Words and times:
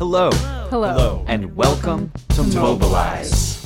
Hello. 0.00 0.30
Hello. 0.70 0.88
Hello. 0.88 1.24
And 1.28 1.54
welcome 1.54 2.10
to 2.30 2.42
Mobilize. 2.42 3.60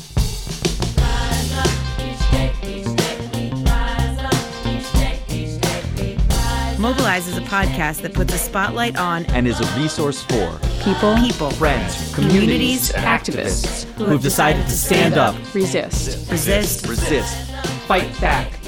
Mobilize 6.76 7.28
is 7.28 7.38
a 7.38 7.40
podcast 7.42 8.02
that 8.02 8.14
puts 8.14 8.34
a 8.34 8.38
spotlight 8.38 8.96
on 8.96 9.26
And 9.26 9.46
is 9.46 9.60
a 9.60 9.80
resource 9.80 10.24
for 10.24 10.58
People, 10.82 11.14
people, 11.18 11.50
friends, 11.52 12.12
communities, 12.16 12.90
activists, 12.90 13.84
who've 13.92 14.20
decided 14.20 14.64
to 14.64 14.72
stand 14.72 15.14
up, 15.14 15.36
resist. 15.54 16.28
resist, 16.32 16.88
resist, 16.88 17.52
fight 17.86 18.10
back, 18.20 18.58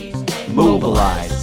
mobilize. 0.51 1.36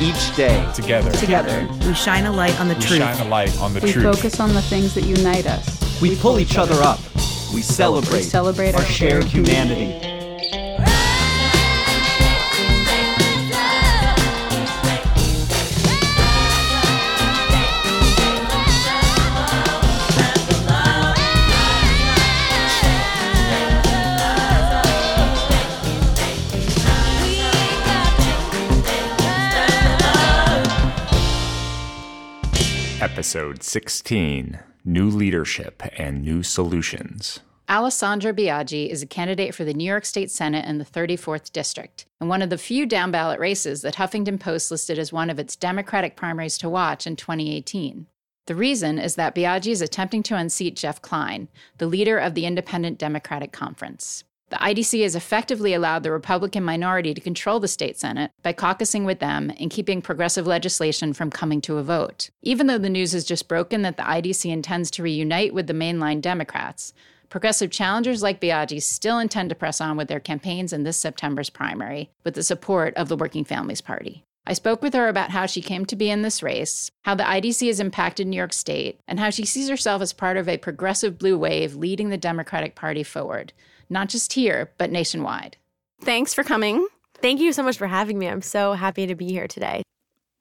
Each 0.00 0.34
day, 0.36 0.64
Together, 0.74 1.10
Together, 1.12 1.66
we 1.84 1.92
shine 1.92 2.24
a 2.26 2.32
light 2.32 2.58
on 2.60 2.68
the 2.68 2.74
we 2.74 2.80
truth. 2.82 2.98
shine 3.00 3.26
a 3.26 3.28
light 3.28 3.58
on 3.60 3.74
the 3.74 3.80
we 3.80 3.90
truth. 3.92 4.04
focus 4.04 4.38
on 4.38 4.54
the 4.54 4.62
things 4.62 4.94
that 4.94 5.02
unite 5.04 5.44
us. 5.46 6.00
we 6.00 6.14
pull 6.14 6.38
each 6.38 6.56
other 6.56 6.80
up. 6.82 7.00
We 7.52 7.62
celebrate, 7.62 8.18
We 8.18 8.22
celebrate 8.22 8.74
our 8.76 8.80
our 8.82 8.86
shared 8.86 9.24
shared 9.24 9.24
humanity. 9.24 10.07
Episode 33.28 33.62
16 33.62 34.58
New 34.86 35.10
Leadership 35.10 35.82
and 35.98 36.22
New 36.22 36.42
Solutions. 36.42 37.40
Alessandra 37.68 38.32
Biaggi 38.32 38.88
is 38.88 39.02
a 39.02 39.06
candidate 39.06 39.54
for 39.54 39.64
the 39.64 39.74
New 39.74 39.84
York 39.84 40.06
State 40.06 40.30
Senate 40.30 40.64
in 40.64 40.78
the 40.78 40.84
34th 40.86 41.52
District, 41.52 42.06
and 42.22 42.30
one 42.30 42.40
of 42.40 42.48
the 42.48 42.56
few 42.56 42.86
down 42.86 43.10
ballot 43.10 43.38
races 43.38 43.82
that 43.82 43.96
Huffington 43.96 44.40
Post 44.40 44.70
listed 44.70 44.98
as 44.98 45.12
one 45.12 45.28
of 45.28 45.38
its 45.38 45.56
Democratic 45.56 46.16
primaries 46.16 46.56
to 46.56 46.70
watch 46.70 47.06
in 47.06 47.16
2018. 47.16 48.06
The 48.46 48.54
reason 48.54 48.98
is 48.98 49.16
that 49.16 49.34
Biaggi 49.34 49.72
is 49.72 49.82
attempting 49.82 50.22
to 50.22 50.34
unseat 50.34 50.74
Jeff 50.74 51.02
Klein, 51.02 51.48
the 51.76 51.86
leader 51.86 52.16
of 52.16 52.32
the 52.32 52.46
Independent 52.46 52.96
Democratic 52.96 53.52
Conference. 53.52 54.24
The 54.50 54.56
IDC 54.56 55.02
has 55.02 55.14
effectively 55.14 55.74
allowed 55.74 56.02
the 56.02 56.10
Republican 56.10 56.64
minority 56.64 57.12
to 57.12 57.20
control 57.20 57.60
the 57.60 57.68
state 57.68 57.98
Senate 57.98 58.30
by 58.42 58.54
caucusing 58.54 59.04
with 59.04 59.18
them 59.18 59.52
and 59.60 59.70
keeping 59.70 60.00
progressive 60.00 60.46
legislation 60.46 61.12
from 61.12 61.30
coming 61.30 61.60
to 61.62 61.76
a 61.76 61.82
vote. 61.82 62.30
Even 62.42 62.66
though 62.66 62.78
the 62.78 62.88
news 62.88 63.12
has 63.12 63.24
just 63.24 63.46
broken 63.46 63.82
that 63.82 63.98
the 63.98 64.04
IDC 64.04 64.50
intends 64.50 64.90
to 64.92 65.02
reunite 65.02 65.52
with 65.52 65.66
the 65.66 65.74
mainline 65.74 66.22
Democrats, 66.22 66.94
progressive 67.28 67.70
challengers 67.70 68.22
like 68.22 68.40
Biaggi 68.40 68.80
still 68.82 69.18
intend 69.18 69.50
to 69.50 69.54
press 69.54 69.82
on 69.82 69.98
with 69.98 70.08
their 70.08 70.20
campaigns 70.20 70.72
in 70.72 70.82
this 70.82 70.96
September's 70.96 71.50
primary 71.50 72.10
with 72.24 72.34
the 72.34 72.42
support 72.42 72.94
of 72.94 73.08
the 73.08 73.16
Working 73.16 73.44
Families 73.44 73.82
Party. 73.82 74.24
I 74.46 74.54
spoke 74.54 74.80
with 74.80 74.94
her 74.94 75.08
about 75.08 75.30
how 75.30 75.44
she 75.44 75.60
came 75.60 75.84
to 75.84 75.94
be 75.94 76.08
in 76.08 76.22
this 76.22 76.42
race, 76.42 76.90
how 77.02 77.14
the 77.14 77.24
IDC 77.24 77.66
has 77.66 77.80
impacted 77.80 78.26
New 78.26 78.38
York 78.38 78.54
State, 78.54 78.98
and 79.06 79.20
how 79.20 79.28
she 79.28 79.44
sees 79.44 79.68
herself 79.68 80.00
as 80.00 80.14
part 80.14 80.38
of 80.38 80.48
a 80.48 80.56
progressive 80.56 81.18
blue 81.18 81.36
wave 81.36 81.74
leading 81.74 82.08
the 82.08 82.16
Democratic 82.16 82.74
Party 82.74 83.02
forward, 83.02 83.52
not 83.90 84.08
just 84.08 84.32
here, 84.32 84.70
but 84.78 84.90
nationwide. 84.90 85.56
Thanks 86.02 86.34
for 86.34 86.44
coming. 86.44 86.86
Thank 87.20 87.40
you 87.40 87.52
so 87.52 87.62
much 87.62 87.76
for 87.78 87.86
having 87.86 88.18
me. 88.18 88.28
I'm 88.28 88.42
so 88.42 88.74
happy 88.74 89.06
to 89.06 89.14
be 89.14 89.28
here 89.28 89.48
today. 89.48 89.82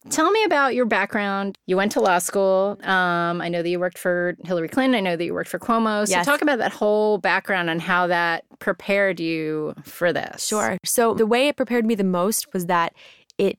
Tell 0.10 0.32
me 0.32 0.44
about 0.46 0.74
your 0.74 0.86
background. 0.86 1.58
You 1.66 1.76
went 1.76 1.92
to 1.94 2.00
law 2.00 2.20
school. 2.20 2.78
Um, 2.84 3.42
I 3.42 3.50
know 3.50 3.62
that 3.62 3.68
you 3.68 3.80
worked 3.80 3.98
for 3.98 4.38
Hillary 4.46 4.70
Clinton. 4.70 4.96
I 4.96 5.02
know 5.02 5.18
that 5.18 5.26
you 5.26 5.34
worked 5.34 5.50
for 5.50 5.60
Cuomo. 5.60 6.08
So 6.08 6.12
Yes. 6.12 6.26
talk 6.26 6.42
about 6.42 6.60
that 6.60 6.72
whole 6.72 7.18
background 7.18 7.70
and 7.70 7.82
how 7.82 8.08
that 8.08 8.46
prepared 8.60 9.20
you 9.20 9.74
for 9.84 10.14
this. 10.14 10.46
Sure. 10.48 10.78
So, 10.86 11.14
the 11.14 11.26
way 11.26 11.50
it 11.50 11.58
prepared 11.58 11.86
me 11.86 11.96
the 11.96 12.06
most 12.06 12.54
was 12.54 12.68
that 12.68 12.94
it 13.38 13.58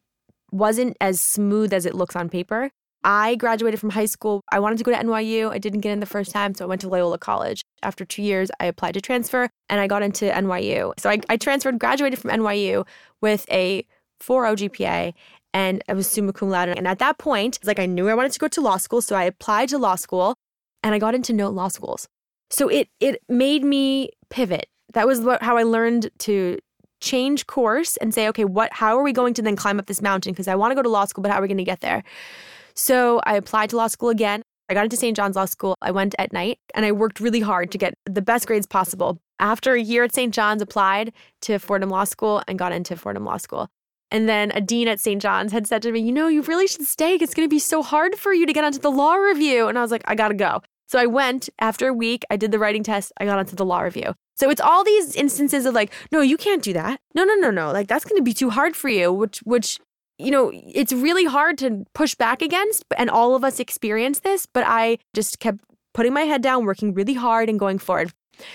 wasn't 0.51 0.97
as 1.03 1.21
smooth 1.21 1.73
as 1.75 1.85
it 1.85 1.95
looks 1.95 2.17
on 2.17 2.31
paper. 2.31 2.71
I 3.05 3.37
graduated 3.37 3.79
from 3.81 3.91
high 3.91 4.07
school. 4.07 4.43
I 4.51 4.59
wanted 4.59 4.79
to 4.79 4.85
go 4.85 4.91
to 4.91 4.99
NYU. 4.99 5.51
I 5.51 5.59
didn't 5.59 5.81
get 5.81 5.93
in 5.93 6.01
the 6.01 6.07
first 6.07 6.33
time, 6.33 6.55
so 6.55 6.65
I 6.65 6.69
went 6.69 6.81
to 6.83 6.89
Loyola 6.89 7.19
College. 7.19 7.63
After 7.83 8.05
two 8.05 8.23
years, 8.23 8.51
I 8.59 8.67
applied 8.67 8.95
to 8.95 9.01
transfer 9.01 9.49
and 9.69 9.81
I 9.81 9.87
got 9.87 10.03
into 10.03 10.27
NYU. 10.27 10.93
So 10.99 11.09
I, 11.11 11.21
I 11.29 11.37
transferred, 11.37 11.79
graduated 11.79 12.19
from 12.19 12.31
NYU 12.31 12.87
with 13.21 13.47
a 13.51 13.87
4.0 14.21 14.71
GPA, 14.71 15.15
and 15.55 15.83
I 15.89 15.93
was 15.95 16.07
summa 16.07 16.33
cum 16.33 16.51
laude. 16.51 16.71
And 16.71 16.89
at 16.89 16.99
that 16.99 17.19
point, 17.19 17.59
like 17.65 17.79
I 17.79 17.87
knew 17.87 18.09
I 18.09 18.15
wanted 18.15 18.33
to 18.33 18.39
go 18.39 18.49
to 18.49 18.61
law 18.61 18.77
school, 18.77 19.01
so 19.01 19.17
I 19.17 19.25
applied 19.25 19.69
to 19.71 19.79
law 19.79 19.95
school, 19.95 20.35
and 20.83 20.95
I 20.95 20.99
got 20.99 21.15
into 21.15 21.33
no 21.33 21.49
law 21.51 21.69
schools. 21.69 22.09
So 22.51 22.69
it 22.69 22.89
it 23.01 23.23
made 23.29 23.63
me 23.63 24.11
pivot. 24.31 24.67
That 24.95 25.07
was 25.07 25.21
what, 25.21 25.43
how 25.43 25.57
I 25.57 25.63
learned 25.63 26.11
to 26.21 26.59
change 27.01 27.47
course 27.47 27.97
and 27.99 28.13
say, 28.13 28.29
okay, 28.29 28.45
what? 28.45 28.73
How 28.73 28.99
are 28.99 29.03
we 29.03 29.13
going 29.13 29.35
to 29.35 29.43
then 29.43 29.57
climb 29.57 29.79
up 29.79 29.87
this 29.87 30.03
mountain? 30.03 30.33
Because 30.33 30.49
I 30.49 30.55
want 30.55 30.73
to 30.73 30.75
go 30.75 30.83
to 30.83 30.89
law 30.89 31.05
school, 31.05 31.23
but 31.23 31.31
how 31.31 31.39
are 31.39 31.43
we 31.43 31.49
going 31.49 31.59
to 31.59 31.65
get 31.65 31.81
there? 31.81 32.03
So 32.79 33.21
I 33.25 33.35
applied 33.35 33.71
to 33.71 33.77
law 33.77 33.89
school 33.89 34.09
again. 34.09 34.43
I 34.69 34.75
got 34.75 34.85
into 34.85 34.97
St. 34.97 35.17
John's 35.17 35.35
Law 35.35 35.47
School. 35.47 35.75
I 35.83 35.91
went 35.91 36.15
at 36.17 36.33
night 36.33 36.61
and 36.75 36.87
I 36.87 36.93
worked 36.93 37.19
really 37.19 37.41
hard 37.41 37.73
to 37.73 37.79
get 37.79 37.95
the 38.05 38.23
best 38.23 38.47
grades 38.47 38.67
possible. 38.67 39.19
After 39.41 39.75
a 39.75 39.81
year 39.83 40.05
at 40.05 40.15
St. 40.15 40.33
John's, 40.33 40.63
applied 40.63 41.13
to 41.43 41.59
Fordham 41.59 41.91
Law 41.91 42.05
School 42.05 42.41
and 42.47 42.57
got 42.57 42.71
into 42.71 42.97
Fordham 42.97 43.25
Law 43.25 43.39
School. 43.39 43.69
And 44.13 44.29
then 44.29 44.53
a 44.53 44.61
dean 44.61 44.87
at 44.87 45.01
St. 45.01 45.21
John's 45.21 45.51
had 45.51 45.67
said 45.67 45.83
to 45.83 45.93
me, 45.93 46.01
You 46.01 46.13
know, 46.13 46.29
you 46.29 46.41
really 46.43 46.69
should 46.69 46.87
stay. 46.87 47.17
It's 47.17 47.35
going 47.35 47.49
to 47.49 47.51
be 47.51 47.59
so 47.59 47.83
hard 47.83 48.15
for 48.15 48.33
you 48.33 48.47
to 48.47 48.53
get 48.53 48.63
onto 48.63 48.79
the 48.79 48.93
law 48.93 49.15
review. 49.15 49.67
And 49.67 49.77
I 49.77 49.83
was 49.83 49.91
like, 49.91 50.05
I 50.07 50.15
got 50.15 50.29
to 50.29 50.35
go. 50.35 50.63
So 50.87 51.01
I 51.01 51.07
went 51.07 51.49
after 51.59 51.89
a 51.89 51.93
week. 51.93 52.25
I 52.31 52.37
did 52.37 52.53
the 52.53 52.61
writing 52.61 52.85
test. 52.85 53.13
I 53.19 53.25
got 53.25 53.41
onto 53.41 53.57
the 53.57 53.65
law 53.65 53.81
review. 53.81 54.15
So 54.37 54.51
it's 54.51 54.61
all 54.61 54.85
these 54.85 55.17
instances 55.17 55.67
of 55.67 55.75
like, 55.75 55.93
no, 56.13 56.21
you 56.21 56.37
can't 56.37 56.63
do 56.63 56.73
that. 56.75 57.01
No, 57.13 57.25
no, 57.25 57.35
no, 57.35 57.51
no. 57.51 57.73
Like 57.73 57.89
that's 57.89 58.05
going 58.05 58.19
to 58.19 58.23
be 58.23 58.35
too 58.35 58.51
hard 58.51 58.77
for 58.77 58.89
you, 58.89 59.13
which, 59.13 59.39
which, 59.39 59.81
you 60.19 60.31
know, 60.31 60.51
it's 60.53 60.93
really 60.93 61.25
hard 61.25 61.59
to 61.59 61.85
push 61.95 62.15
back 62.15 62.43
against. 62.43 62.85
And 62.97 63.09
all 63.09 63.35
of 63.35 63.45
us 63.45 63.61
experience 63.61 64.21
this. 64.21 64.47
But 64.47 64.65
I 64.67 64.99
just 65.15 65.39
kept 65.41 65.61
putting 65.95 66.13
my 66.13 66.23
head 66.23 66.43
down, 66.43 66.65
working 66.65 66.95
really 66.95 67.15
hard 67.15 67.49
and 67.49 67.59
going 67.59 67.79
forward. 67.79 68.13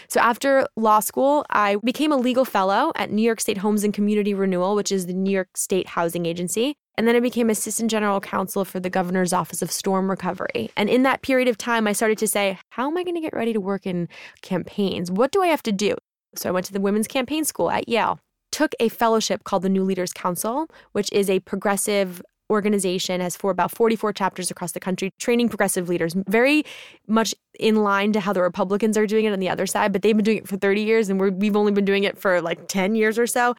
So 0.07 0.19
after 0.19 0.65
law 0.77 0.99
school, 0.99 1.45
I 1.49 1.77
became 1.83 2.11
a 2.11 2.17
legal 2.17 2.45
fellow 2.45 2.91
at 2.95 3.11
New 3.11 3.21
York 3.21 3.41
State 3.41 3.57
Homes 3.57 3.83
and 3.83 3.93
Community 3.93 4.33
Renewal, 4.33 4.75
which 4.75 4.91
is 4.91 5.07
the 5.07 5.13
New 5.13 5.31
York 5.31 5.57
State 5.57 5.87
Housing 5.89 6.25
Agency. 6.25 6.75
And 6.97 7.07
then 7.07 7.15
I 7.15 7.19
became 7.19 7.49
assistant 7.49 7.89
general 7.89 8.21
counsel 8.21 8.65
for 8.65 8.79
the 8.79 8.89
governor's 8.89 9.33
office 9.33 9.61
of 9.61 9.71
storm 9.71 10.09
recovery. 10.09 10.71
And 10.77 10.89
in 10.89 11.03
that 11.03 11.21
period 11.21 11.47
of 11.47 11.57
time, 11.57 11.87
I 11.87 11.93
started 11.93 12.17
to 12.19 12.27
say, 12.27 12.59
how 12.69 12.87
am 12.87 12.97
I 12.97 13.03
going 13.03 13.15
to 13.15 13.21
get 13.21 13.33
ready 13.33 13.51
to 13.51 13.59
work 13.59 13.85
in 13.85 14.07
campaigns? 14.41 15.11
What 15.11 15.31
do 15.31 15.41
I 15.41 15.47
have 15.47 15.63
to 15.63 15.71
do? 15.71 15.95
So 16.35 16.49
I 16.49 16.51
went 16.51 16.65
to 16.67 16.73
the 16.73 16.79
women's 16.79 17.07
campaign 17.07 17.45
school 17.45 17.69
at 17.69 17.89
Yale, 17.89 18.19
took 18.53 18.75
a 18.79 18.87
fellowship 18.87 19.43
called 19.43 19.63
the 19.63 19.69
New 19.69 19.83
Leaders 19.83 20.13
Council, 20.13 20.67
which 20.91 21.11
is 21.11 21.29
a 21.29 21.39
progressive 21.39 22.21
organization 22.49 23.19
has 23.19 23.35
for 23.35 23.49
about 23.49 23.71
44 23.71 24.13
chapters 24.13 24.51
across 24.51 24.73
the 24.73 24.79
country 24.79 25.09
training 25.17 25.49
progressive 25.49 25.89
leaders 25.89 26.13
very 26.27 26.63
much 27.07 27.33
in 27.57 27.77
line 27.77 28.11
to 28.11 28.19
how 28.19 28.33
the 28.33 28.41
republicans 28.41 28.97
are 28.97 29.07
doing 29.07 29.25
it 29.25 29.31
on 29.31 29.39
the 29.39 29.49
other 29.49 29.65
side 29.65 29.91
but 29.93 30.01
they've 30.01 30.15
been 30.15 30.25
doing 30.25 30.37
it 30.39 30.47
for 30.47 30.57
30 30.57 30.81
years 30.81 31.09
and 31.09 31.19
we're, 31.19 31.31
we've 31.31 31.55
only 31.55 31.71
been 31.71 31.85
doing 31.85 32.03
it 32.03 32.17
for 32.17 32.41
like 32.41 32.67
10 32.67 32.95
years 32.95 33.17
or 33.17 33.25
so. 33.25 33.55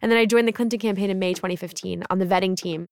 And 0.00 0.10
then 0.10 0.18
i 0.18 0.24
joined 0.24 0.48
the 0.48 0.52
clinton 0.52 0.78
campaign 0.78 1.10
in 1.10 1.18
may 1.18 1.34
2015 1.34 2.04
on 2.08 2.18
the 2.20 2.24
vetting 2.24 2.56
team 2.56 2.86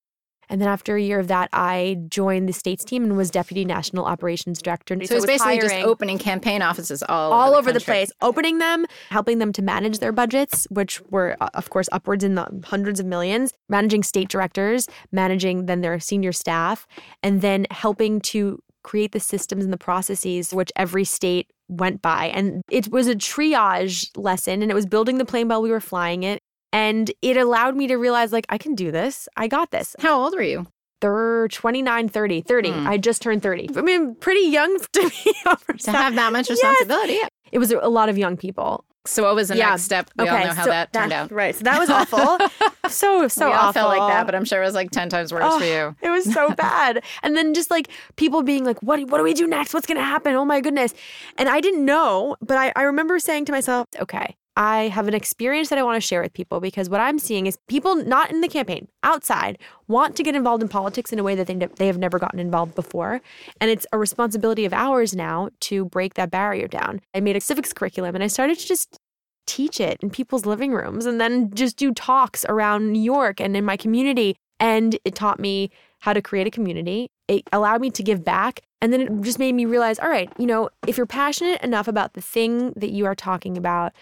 and 0.49 0.61
then 0.61 0.69
after 0.69 0.97
a 0.97 1.03
year 1.03 1.19
of 1.19 1.29
that, 1.29 1.49
I 1.53 1.99
joined 2.09 2.49
the 2.49 2.53
states 2.53 2.85
team 2.85 3.05
and 3.05 3.17
was 3.17 3.31
deputy 3.31 3.65
national 3.65 4.05
operations 4.05 4.63
director. 4.63 4.95
So, 4.95 5.01
I 5.01 5.03
it's 5.03 5.13
was 5.13 5.27
basically 5.27 5.59
just 5.59 5.75
opening 5.77 6.19
campaign 6.19 6.63
offices 6.63 7.03
all, 7.09 7.33
all 7.33 7.55
over 7.55 7.73
the, 7.73 7.81
country. 7.81 7.95
place, 7.95 8.13
opening 8.23 8.59
them, 8.59 8.87
helping 9.11 9.39
them 9.39 9.53
to 9.55 9.63
manage 9.63 9.99
their 9.99 10.13
budgets, 10.13 10.67
which 10.71 11.01
were, 11.11 11.37
uh, 11.41 11.49
of 11.55 11.71
course, 11.71 11.89
upwards 11.93 12.23
in 12.23 12.35
the 12.35 12.47
hundreds 12.65 13.01
of 13.01 13.07
millions, 13.07 13.53
managing 13.69 14.03
state 14.03 14.29
directors, 14.29 14.89
managing 15.13 15.67
then 15.67 15.81
their 15.81 15.99
senior 15.99 16.33
staff, 16.33 16.87
and 17.23 17.41
then 17.41 17.67
helping 17.71 18.21
to 18.21 18.61
create 18.83 19.13
the 19.13 19.21
systems 19.21 19.65
and 19.65 19.73
the 19.73 19.79
processes 19.79 20.55
which 20.55 20.71
every 20.77 21.05
state 21.05 21.51
went 21.69 22.01
by. 22.01 22.27
And 22.27 22.63
it 22.71 22.89
was 22.93 23.09
a 23.09 23.17
triage 23.17 24.09
lesson, 24.17 24.63
and 24.63 24.71
it 24.71 24.75
was 24.75 24.87
building 24.87 25.19
the 25.19 25.25
plane 25.25 25.49
while 25.49 25.61
we 25.61 25.71
were 25.71 25.81
flying 25.81 26.23
it. 26.23 26.41
And 26.77 27.11
it 27.23 27.39
allowed 27.39 27.75
me 27.75 27.87
to 27.87 27.97
realize, 27.97 28.33
like, 28.35 28.45
I 28.51 28.59
can 28.59 28.75
do 28.75 28.91
this. 28.93 29.31
I 29.35 29.49
got 29.49 29.71
this. 29.71 29.97
How 29.99 30.21
old 30.21 30.35
were 30.35 30.43
you? 30.43 30.67
They're 31.01 31.49
29, 31.49 32.09
30, 32.11 32.41
30. 32.43 32.71
Hmm. 32.71 32.87
I 32.87 32.99
just 32.99 33.23
turned 33.23 33.43
30. 33.43 33.71
I 33.77 33.81
mean, 33.81 34.15
pretty 34.17 34.47
young 34.51 34.79
to 34.93 35.11
be 35.25 35.33
To 35.79 35.91
have 35.93 36.15
that 36.17 36.33
much 36.33 36.51
responsibility. 36.51 37.15
Yeah. 37.15 37.29
It 37.51 37.59
was 37.61 37.71
a 37.73 37.89
lot 37.89 38.11
of 38.11 38.19
young 38.19 38.37
people. 38.37 38.85
So 39.07 39.23
what 39.23 39.35
was 39.35 39.49
the 39.49 39.57
Yeah. 39.57 39.71
next 39.71 39.83
step? 39.85 40.11
We 40.19 40.29
all 40.29 40.39
know 40.39 40.53
how 40.53 40.65
so 40.65 40.71
that 40.71 40.93
turned 40.93 41.13
out. 41.13 41.31
Right. 41.33 41.55
So 41.55 41.63
that 41.65 41.79
was 41.79 41.89
awful. 41.89 42.39
so, 42.91 43.27
so 43.29 43.47
we 43.47 43.53
all 43.53 43.59
awful. 43.69 43.73
felt 43.73 43.97
like 43.97 44.13
that, 44.13 44.27
but 44.27 44.35
I'm 44.35 44.45
sure 44.45 44.61
it 44.63 44.67
was 44.67 44.75
like 44.75 44.91
10 44.91 45.09
times 45.09 45.33
worse 45.33 45.45
Oh, 45.47 45.59
for 45.59 45.65
you. 45.65 45.95
It 46.03 46.11
was 46.11 46.31
so 46.31 46.51
bad. 46.57 47.03
And 47.23 47.37
then 47.37 47.55
just 47.55 47.71
like 47.71 47.89
people 48.17 48.43
being 48.43 48.65
like, 48.65 48.83
what, 48.83 49.01
what 49.09 49.17
do 49.19 49.25
we 49.25 49.33
do 49.33 49.47
next? 49.47 49.73
What's 49.73 49.87
going 49.87 49.97
to 49.99 50.05
happen? 50.05 50.35
Oh 50.35 50.45
my 50.45 50.61
goodness. 50.61 50.93
And 51.39 51.49
I 51.49 51.61
didn't 51.63 51.85
know, 51.87 52.37
but 52.43 52.59
I, 52.59 52.73
I 52.77 52.83
remember 52.83 53.19
saying 53.19 53.47
to 53.47 53.53
myself, 53.53 53.87
okay, 54.01 54.37
I 54.57 54.89
have 54.89 55.07
an 55.07 55.15
experience 55.15 55.69
that 55.69 55.79
I 55.79 55.83
want 55.83 55.97
to 55.97 56.07
share 56.07 56.23
with 56.23 56.33
people 56.33 56.61
because 56.61 56.89
what 56.89 57.01
I'm 57.01 57.19
seeing 57.19 57.47
is 57.47 57.59
people 57.69 57.95
not 57.95 58.31
in 58.31 58.41
the 58.41 58.49
campaign, 58.49 58.89
outside, 59.03 59.59
want 59.87 60.17
to 60.17 60.23
get 60.23 60.35
involved 60.35 60.63
in 60.63 60.69
politics 60.69 61.13
in 61.13 61.19
a 61.19 61.23
way 61.23 61.35
that 61.35 61.47
they, 61.47 61.55
they 61.55 61.87
have 61.87 61.99
never 61.99 62.19
gotten 62.19 62.41
involved 62.41 62.75
before. 62.75 63.21
And 63.61 63.71
it's 63.71 63.87
a 63.93 63.99
responsibility 63.99 64.65
of 64.65 64.73
ours 64.73 65.15
now 65.15 65.51
to 65.61 65.85
break 65.85 66.15
that 66.15 66.31
barrier 66.31 66.69
down. 66.69 67.03
I 67.15 67.21
made 67.21 67.37
a 67.37 67.41
civics 67.41 67.75
curriculum 67.75 68.15
and 68.15 68.25
I 68.25 68.29
started 68.29 68.59
to 68.59 68.67
just 68.67 68.99
teach 69.47 69.79
it 69.79 69.99
in 70.03 70.11
people's 70.11 70.47
living 70.47 70.73
rooms 70.73 71.07
and 71.07 71.21
then 71.21 71.53
just 71.55 71.77
do 71.77 71.93
talks 71.93 72.45
around 72.49 72.93
New 72.93 73.03
York 73.03 73.41
and 73.41 73.57
in 73.57 73.65
my 73.65 73.77
community. 73.77 74.37
And 74.59 74.99
it 75.05 75.15
taught 75.15 75.39
me 75.39 75.71
how 76.01 76.15
to 76.15 76.23
create 76.23 76.47
a 76.47 76.51
community. 76.51 77.11
It 77.29 77.43
allowed 77.53 77.81
me 77.81 77.91
to 77.91 78.03
give 78.03 78.25
back. 78.25 78.61
And 78.81 78.93
then 78.93 79.01
it 79.01 79.21
just 79.21 79.39
made 79.39 79.55
me 79.55 79.67
realize 79.67 79.99
all 79.99 80.09
right, 80.09 80.31
you 80.39 80.47
know, 80.47 80.71
if 80.87 80.97
you're 80.97 81.07
passionate 81.07 81.63
enough 81.63 81.89
about 81.89 82.15
the 82.15 82.21
thing 82.21 82.73
that 82.77 82.91
you 82.91 83.05
are 83.07 83.15
talking 83.15 83.57
about, 83.57 83.93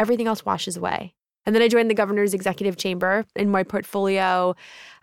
everything 0.00 0.26
else 0.26 0.44
washes 0.44 0.76
away. 0.76 1.14
And 1.46 1.54
then 1.54 1.62
I 1.62 1.68
joined 1.68 1.88
the 1.88 1.94
governor's 1.94 2.34
executive 2.34 2.76
chamber. 2.76 3.24
In 3.34 3.50
my 3.50 3.62
portfolio, 3.62 4.54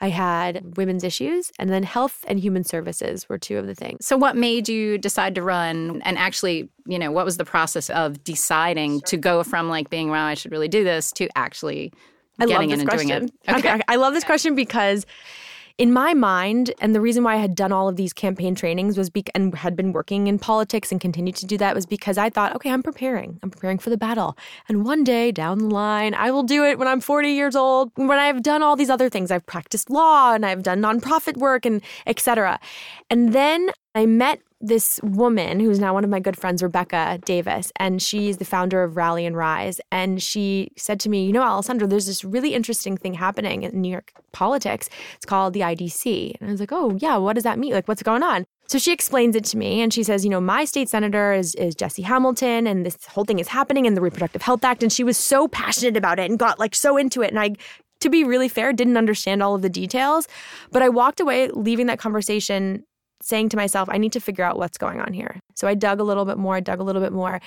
I 0.02 0.10
had 0.10 0.78
women's 0.78 1.04
issues 1.04 1.52
and 1.58 1.70
then 1.70 1.84
health 1.84 2.24
and 2.28 2.40
human 2.40 2.64
services 2.64 3.28
were 3.28 3.40
two 3.40 3.58
of 3.58 3.66
the 3.66 3.74
things. 3.74 4.06
So, 4.06 4.18
what 4.18 4.36
made 4.36 4.70
you 4.70 4.98
decide 4.98 5.34
to 5.36 5.42
run? 5.42 6.02
And 6.04 6.18
actually, 6.18 6.70
you 6.86 7.00
know, 7.00 7.12
what 7.12 7.26
was 7.26 7.38
the 7.38 7.46
process 7.46 7.90
of 7.90 8.24
deciding 8.24 9.02
to 9.02 9.18
go 9.18 9.44
from 9.44 9.70
like 9.70 9.90
being, 9.90 10.10
wow, 10.10 10.26
I 10.26 10.36
should 10.36 10.52
really 10.52 10.68
do 10.68 10.84
this 10.84 11.12
to 11.14 11.28
actually 11.36 11.92
getting 12.40 12.70
in 12.70 12.82
and 12.82 12.90
question. 12.90 13.08
doing 13.08 13.24
it? 13.24 13.50
Okay. 13.50 13.74
okay. 13.74 13.82
I 13.88 13.96
love 13.96 14.14
this 14.14 14.24
question 14.24 14.54
because 14.54 15.08
in 15.78 15.94
my 15.94 16.16
mind, 16.16 16.74
and 16.80 16.96
the 16.96 17.02
reason 17.02 17.24
why 17.24 17.36
I 17.36 17.38
had 17.38 17.54
done 17.54 17.72
all 17.72 17.88
of 17.88 17.98
these 17.98 18.12
campaign 18.12 18.56
trainings 18.56 18.98
was 18.98 19.12
be- 19.12 19.26
and 19.36 19.54
had 19.54 19.76
been 19.76 19.94
working 19.94 20.26
in 20.26 20.40
politics 20.40 20.92
and 20.92 21.00
continued 21.00 21.36
to 21.36 21.46
do 21.46 21.58
that 21.60 21.76
was 21.76 21.86
because 21.86 22.18
I 22.18 22.32
thought, 22.32 22.56
okay, 22.56 22.72
I'm 22.72 22.82
preparing. 22.82 23.40
I'm 23.44 23.52
preparing 23.52 23.78
for 23.78 23.92
the 23.92 23.98
battle. 23.98 24.36
And 24.68 24.86
one 24.86 25.04
day 25.04 25.32
down 25.32 25.60
the 25.60 25.68
line, 25.68 26.16
I 26.16 26.32
will 26.32 26.42
do 26.42 26.66
it 26.66 26.80
when 26.80 26.88
I'm 26.88 27.00
40 27.00 27.30
years 27.30 27.56
old, 27.56 27.92
when 27.96 28.18
I've 28.18 28.42
done 28.42 28.64
all 28.64 28.76
these 28.76 28.90
other 28.90 29.08
things. 29.08 29.30
I've 29.30 29.46
practiced 29.46 29.90
law 29.92 30.34
and 30.34 30.46
I've 30.46 30.64
done 30.64 30.82
nonprofit 30.82 31.38
work 31.38 31.64
and 31.64 31.82
etc. 32.08 32.60
And 33.12 33.34
then 33.34 33.70
I 33.94 34.08
met 34.08 34.42
this 34.60 35.00
woman 35.04 35.60
who's 35.60 35.80
now 35.80 35.94
one 35.94 36.04
of 36.04 36.10
my 36.10 36.20
good 36.20 36.38
friends, 36.38 36.64
Rebecca 36.64 37.20
Davis, 37.26 37.72
and 37.76 38.02
she's 38.02 38.38
the 38.38 38.46
founder 38.46 38.84
of 38.84 38.98
Rally 38.98 39.26
and 39.26 39.38
Rise. 39.38 39.80
And 39.92 40.22
she 40.22 40.72
said 40.78 41.00
to 41.02 41.10
me, 41.10 41.26
You 41.26 41.34
know, 41.34 41.44
Alessandra, 41.44 41.88
there's 41.88 42.08
this 42.08 42.24
really 42.24 42.54
interesting 42.54 42.98
thing 42.98 43.14
happening 43.14 43.64
in 43.64 43.80
New 43.82 43.92
York 43.92 44.12
politics. 44.32 44.90
It's 45.16 45.26
called 45.26 45.54
the 45.54 45.62
IDC. 45.62 46.36
And 46.40 46.50
I 46.50 46.52
was 46.52 46.60
like, 46.60 46.72
Oh, 46.72 46.98
yeah, 47.00 47.18
what 47.18 47.34
does 47.34 47.44
that 47.44 47.60
mean? 47.60 47.74
Like, 47.74 47.88
what's 47.88 48.04
going 48.04 48.24
on? 48.24 48.46
So 48.68 48.78
she 48.78 48.92
explains 48.92 49.36
it 49.36 49.46
to 49.46 49.58
me 49.58 49.80
and 49.80 49.94
she 49.94 50.04
says, 50.04 50.26
you 50.26 50.30
know, 50.30 50.42
my 50.42 50.66
state 50.66 50.90
senator 50.90 51.32
is, 51.32 51.56
is 51.56 51.74
Jesse 51.74 52.02
Hamilton 52.02 52.68
and 52.68 52.86
this 52.86 52.98
whole 53.06 53.24
thing 53.24 53.40
is 53.40 53.48
happening 53.48 53.86
in 53.86 53.94
the 53.94 54.02
Reproductive 54.02 54.42
Health 54.42 54.66
Act. 54.66 54.84
And 54.84 54.92
she 54.92 55.06
was 55.06 55.16
so 55.16 55.48
passionate 55.48 55.96
about 55.96 56.20
it 56.20 56.30
and 56.30 56.38
got 56.38 56.60
like 56.60 56.76
so 56.76 56.98
into 56.98 57.22
it. 57.22 57.30
And 57.30 57.40
I, 57.40 57.56
to 58.02 58.10
be 58.10 58.26
really 58.26 58.50
fair, 58.50 58.74
didn't 58.74 58.98
understand 58.98 59.42
all 59.42 59.56
of 59.56 59.62
the 59.62 59.70
details. 59.70 60.28
But 60.70 60.82
I 60.82 60.90
walked 60.90 61.22
away 61.22 61.48
leaving 61.48 61.86
that 61.86 61.98
conversation 61.98 62.84
saying 63.22 63.50
to 63.50 63.58
myself, 63.58 63.90
I 63.92 63.98
need 63.98 64.14
to 64.14 64.20
figure 64.20 64.44
out 64.44 64.58
what's 64.58 64.78
going 64.78 65.00
on 65.00 65.14
here. 65.14 65.40
So 65.56 65.68
I 65.68 65.74
dug 65.74 66.00
a 66.00 66.04
little 66.04 66.26
bit 66.26 66.38
more, 66.38 66.62
dug 66.62 66.80
a 66.80 66.84
little 66.84 67.02
bit 67.02 67.14
more, 67.14 67.42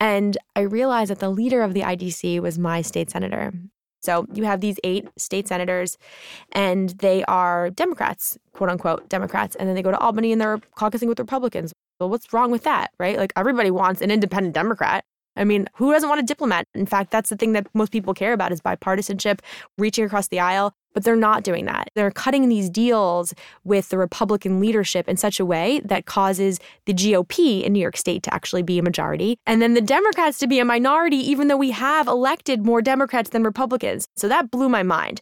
and 0.00 0.36
I 0.54 0.60
realized 0.60 1.10
that 1.10 1.18
the 1.18 1.30
leader 1.30 1.62
of 1.62 1.74
the 1.74 1.82
IDC 1.82 2.40
was 2.40 2.58
my 2.58 2.82
state 2.82 3.10
senator. 3.10 3.52
So 4.02 4.26
you 4.32 4.44
have 4.44 4.60
these 4.60 4.78
eight 4.84 5.08
state 5.18 5.48
senators, 5.48 5.98
and 6.52 6.90
they 6.90 7.24
are 7.24 7.70
Democrats, 7.70 8.38
quote 8.52 8.70
unquote 8.70 9.08
Democrats, 9.08 9.56
and 9.56 9.68
then 9.68 9.74
they 9.74 9.82
go 9.82 9.90
to 9.90 9.98
Albany 9.98 10.32
and 10.32 10.40
they're 10.40 10.58
caucusing 10.78 11.08
with 11.08 11.18
Republicans. 11.18 11.72
Well, 11.98 12.10
what's 12.10 12.32
wrong 12.32 12.50
with 12.50 12.62
that, 12.64 12.92
right? 13.00 13.16
Like 13.16 13.32
everybody 13.36 13.70
wants 13.70 14.02
an 14.02 14.10
independent 14.10 14.54
Democrat. 14.54 15.04
I 15.36 15.44
mean, 15.44 15.66
who 15.74 15.92
doesn't 15.92 16.08
want 16.08 16.20
a 16.20 16.24
diplomat? 16.24 16.66
In 16.74 16.86
fact, 16.86 17.10
that's 17.10 17.28
the 17.28 17.36
thing 17.36 17.52
that 17.52 17.66
most 17.74 17.92
people 17.92 18.14
care 18.14 18.32
about 18.32 18.52
is 18.52 18.60
bipartisanship, 18.60 19.40
reaching 19.76 20.04
across 20.04 20.28
the 20.28 20.40
aisle. 20.40 20.72
But 20.96 21.04
they're 21.04 21.14
not 21.14 21.44
doing 21.44 21.66
that. 21.66 21.90
They're 21.94 22.10
cutting 22.10 22.48
these 22.48 22.70
deals 22.70 23.34
with 23.64 23.90
the 23.90 23.98
Republican 23.98 24.60
leadership 24.60 25.06
in 25.10 25.18
such 25.18 25.38
a 25.38 25.44
way 25.44 25.82
that 25.84 26.06
causes 26.06 26.58
the 26.86 26.94
GOP 26.94 27.62
in 27.62 27.74
New 27.74 27.80
York 27.80 27.98
State 27.98 28.22
to 28.22 28.32
actually 28.32 28.62
be 28.62 28.78
a 28.78 28.82
majority 28.82 29.38
and 29.46 29.60
then 29.60 29.74
the 29.74 29.82
Democrats 29.82 30.38
to 30.38 30.46
be 30.46 30.58
a 30.58 30.64
minority, 30.64 31.18
even 31.18 31.48
though 31.48 31.56
we 31.58 31.70
have 31.70 32.08
elected 32.08 32.64
more 32.64 32.80
Democrats 32.80 33.28
than 33.28 33.42
Republicans. 33.42 34.08
So 34.16 34.26
that 34.28 34.50
blew 34.50 34.70
my 34.70 34.82
mind. 34.82 35.20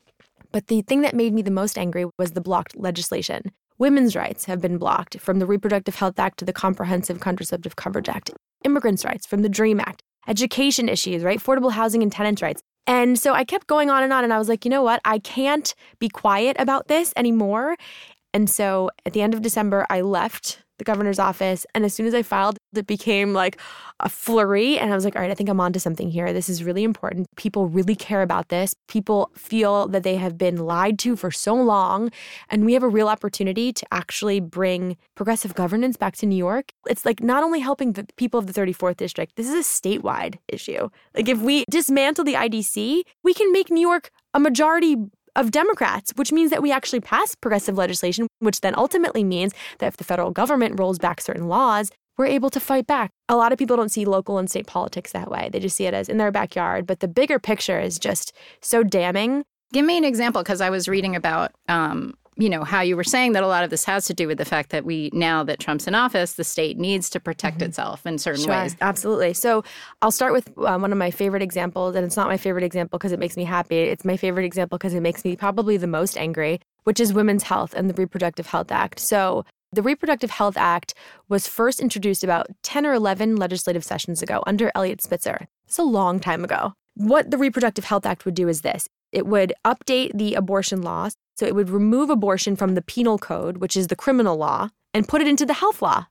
But 0.53 0.69
the 0.69 0.82
thing 0.82 1.00
that 1.00 1.17
made 1.17 1.35
me 1.35 1.43
the 1.43 1.50
most 1.50 1.77
angry 1.77 2.06
was 2.20 2.31
the 2.31 2.41
blocked 2.41 2.77
legislation. 2.77 3.43
Women's 3.77 4.15
rights 4.15 4.44
have 4.44 4.61
been 4.61 4.79
blocked 4.79 5.19
from 5.19 5.41
the 5.41 5.47
Reproductive 5.47 5.97
Health 5.97 6.20
Act 6.20 6.38
to 6.38 6.44
the 6.44 6.53
Comprehensive 6.53 7.19
Contraceptive 7.19 7.75
Coverage 7.75 8.09
Act, 8.09 8.31
immigrants' 8.65 9.05
rights 9.05 9.27
from 9.27 9.43
the 9.43 9.49
DREAM 9.49 9.81
Act, 9.81 10.05
education 10.29 10.88
issues, 10.88 11.25
right? 11.25 11.41
Affordable 11.41 11.73
housing 11.73 12.05
and 12.05 12.12
tenants' 12.12 12.43
rights. 12.43 12.62
And 12.87 13.19
so 13.19 13.33
I 13.33 13.45
kept 13.45 13.67
going 13.67 13.91
on 13.91 14.03
and 14.03 14.13
on. 14.13 14.25
And 14.25 14.33
I 14.33 14.39
was 14.39 14.49
like, 14.49 14.65
you 14.65 14.71
know 14.71 14.83
what? 14.83 15.01
I 15.05 15.19
can't 15.19 15.75
be 15.99 16.09
quiet 16.09 16.57
about 16.59 16.89
this 16.89 17.13
anymore. 17.17 17.77
And 18.33 18.51
so 18.51 18.91
at 19.07 19.13
the 19.13 19.23
end 19.23 19.35
of 19.35 19.43
December, 19.43 19.87
I 19.89 20.01
left 20.01 20.64
the 20.79 20.85
governor's 20.85 21.19
office. 21.19 21.67
And 21.75 21.85
as 21.85 21.94
soon 21.94 22.06
as 22.06 22.15
I 22.15 22.23
filed, 22.23 22.59
it 22.75 22.87
became 22.87 23.32
like 23.32 23.59
a 24.00 24.09
flurry. 24.09 24.79
And 24.79 24.91
I 24.93 24.94
was 24.94 25.05
like, 25.05 25.15
all 25.15 25.23
right, 25.23 25.31
I 25.31 25.35
think 25.35 25.49
I'm 25.49 25.61
onto 25.61 25.79
something 25.79 26.11
here. 26.11 26.32
This 26.32 26.49
is 26.49 26.65
really 26.65 26.82
important. 26.82 27.29
People 27.37 27.69
really 27.69 27.94
care 27.94 28.23
about 28.23 28.49
this. 28.49 28.75
People 28.88 29.31
feel 29.37 29.87
that 29.88 30.03
they 30.03 30.17
have 30.17 30.37
been 30.37 30.56
lied 30.56 30.99
to 31.00 31.17
for 31.17 31.31
so 31.31 31.55
long. 31.55 32.11
And 32.49 32.65
we 32.65 32.75
have 32.75 32.82
a 32.82 32.88
real 32.88 33.09
opportunity 33.09 33.73
to 33.73 33.87
actually 33.93 34.41
bring 34.41 34.97
progressive 35.15 35.55
governance 35.55 35.97
back 35.97 36.17
to 36.17 36.26
New 36.26 36.37
York. 36.37 36.73
It's 36.87 37.05
like 37.05 37.23
not 37.23 37.43
only 37.44 37.61
helping 37.61 37.93
the 37.93 38.06
people 38.17 38.38
of 38.38 38.47
the 38.47 38.53
34th 38.53 38.97
district, 38.97 39.37
this 39.37 39.49
is 39.49 39.55
a 39.55 39.59
statewide 39.59 40.38
issue. 40.49 40.88
Like 41.15 41.29
if 41.29 41.41
we 41.41 41.65
dismantle 41.70 42.25
the 42.25 42.35
IDC, 42.35 43.03
we 43.23 43.35
can 43.35 43.53
make 43.53 43.70
New 43.70 43.81
York 43.81 44.11
a 44.32 44.41
majority 44.41 44.97
of 45.37 45.51
Democrats, 45.51 46.13
which 46.17 46.33
means 46.33 46.51
that 46.51 46.63
we 46.63 46.73
actually 46.73 47.01
pass 47.01 47.35
progressive 47.35 47.77
legislation, 47.77 48.27
which 48.39 48.61
then 48.61 48.75
ultimately 48.77 49.25
means 49.25 49.53
that 49.79 49.87
if 49.87 49.97
the 49.97 50.05
federal 50.05 50.31
government 50.31 50.79
rolls 50.79 50.99
back 50.99 51.21
certain 51.21 51.49
laws, 51.49 51.91
we're 52.17 52.27
able 52.27 52.51
to 52.51 52.61
fight 52.61 52.87
back. 52.87 53.11
A 53.29 53.37
lot 53.37 53.53
of 53.53 53.59
people 53.59 53.77
don't 53.77 53.91
see 53.91 54.05
local 54.05 54.39
and 54.39 54.49
state 54.49 54.67
politics 54.67 55.13
that 55.13 55.31
way. 55.31 55.49
They 55.53 55.59
just 55.59 55.77
see 55.77 55.87
it 55.87 55.95
as 55.95 56.09
in 56.09 56.19
their 56.19 56.31
backyard. 56.31 56.87
But 56.87 57.01
the 57.01 57.09
bigger 57.09 57.39
picture 57.39 57.81
is 57.81 57.99
just 57.99 58.33
so 58.61 58.83
damning. 58.83 59.45
Give 59.73 59.85
me 59.85 59.99
an 59.99 60.05
example 60.05 60.43
because 60.43 60.61
I 60.61 60.71
was 60.71 60.89
reading 60.89 61.17
about 61.17 61.53
um, 61.69 62.15
you 62.37 62.49
know 62.49 62.65
how 62.65 62.81
you 62.81 62.97
were 62.97 63.05
saying 63.05 63.33
that 63.33 63.43
a 63.43 63.47
lot 63.47 63.65
of 63.65 63.71
this 63.71 63.85
has 63.85 64.07
to 64.07 64.15
do 64.15 64.27
with 64.27 64.39
the 64.39 64.45
fact 64.45 64.71
that 64.71 64.85
we 64.85 65.11
now 65.13 65.45
that 65.45 65.61
Trump's 65.61 65.87
in 65.87 65.95
office, 65.95 66.35
the 66.35 66.45
state 66.45 66.79
needs 66.79 67.09
to 67.11 67.21
protect 67.21 67.59
mm-hmm. 67.59 67.67
itself 67.67 68.07
in 68.07 68.19
certain 68.19 68.45
sure, 68.45 68.53
ways. 68.53 68.77
Absolutely. 68.81 69.35
So 69.35 69.63
I'll 70.03 70.11
start 70.11 70.33
with 70.33 70.51
um, 70.59 70.83
one 70.83 70.93
of 70.93 70.99
my 70.99 71.11
favorite 71.11 71.43
examples, 71.43 71.95
and 71.95 72.05
it's 72.05 72.17
not 72.17 72.29
my 72.29 72.37
favorite 72.37 72.65
example 72.65 72.99
because 72.99 73.13
it 73.13 73.19
makes 73.19 73.37
me 73.37 73.45
happy. 73.45 73.79
It's 73.79 74.05
my 74.05 74.17
favorite 74.17 74.45
example 74.45 74.79
because 74.79 74.95
it 74.95 75.01
makes 75.01 75.25
me 75.25 75.37
probably 75.37 75.77
the 75.77 75.87
most 75.87 76.17
angry, 76.17 76.61
which 76.85 77.01
is 77.01 77.13
women's 77.13 77.44
health 77.44 77.75
and 77.75 77.89
the 77.89 77.94
Reproductive 77.94 78.47
Health 78.47 78.73
Act. 78.73 78.99
So 78.99 79.44
the 79.73 79.82
Reproductive 79.82 80.31
Health 80.31 80.56
Act 80.56 80.94
was 81.29 81.49
first 81.49 81.81
introduced 81.81 82.23
about 82.23 82.47
10 82.63 82.87
or 82.87 82.94
11 82.94 83.37
legislative 83.37 83.85
sessions 83.85 84.23
ago 84.23 84.43
under 84.47 84.70
Elliot 84.75 85.03
Spitzer. 85.03 85.47
It's 85.67 85.79
a 85.79 85.82
long 85.82 86.20
time 86.20 86.44
ago. 86.44 86.75
What 86.94 87.31
the 87.31 87.39
Reproductive 87.39 87.85
Health 87.85 88.06
Act 88.06 88.25
would 88.25 88.35
do 88.35 88.49
is 88.49 88.61
this 88.61 88.89
it 89.15 89.27
would 89.27 89.53
update 89.65 90.11
the 90.15 90.35
abortion 90.35 90.83
laws 90.83 91.17
so 91.37 91.47
it 91.47 91.55
would 91.55 91.71
remove 91.71 92.11
abortion 92.11 92.56
from 92.56 92.75
the 92.75 92.83
penal 92.83 93.19
code, 93.19 93.59
which 93.59 93.77
is 93.77 93.89
the 93.89 93.97
criminal 93.97 94.37
law, 94.37 94.69
and 94.93 95.09
put 95.09 95.21
it 95.21 95.29
into 95.29 95.44
the 95.44 95.55
health 95.55 95.83
law. 95.83 96.06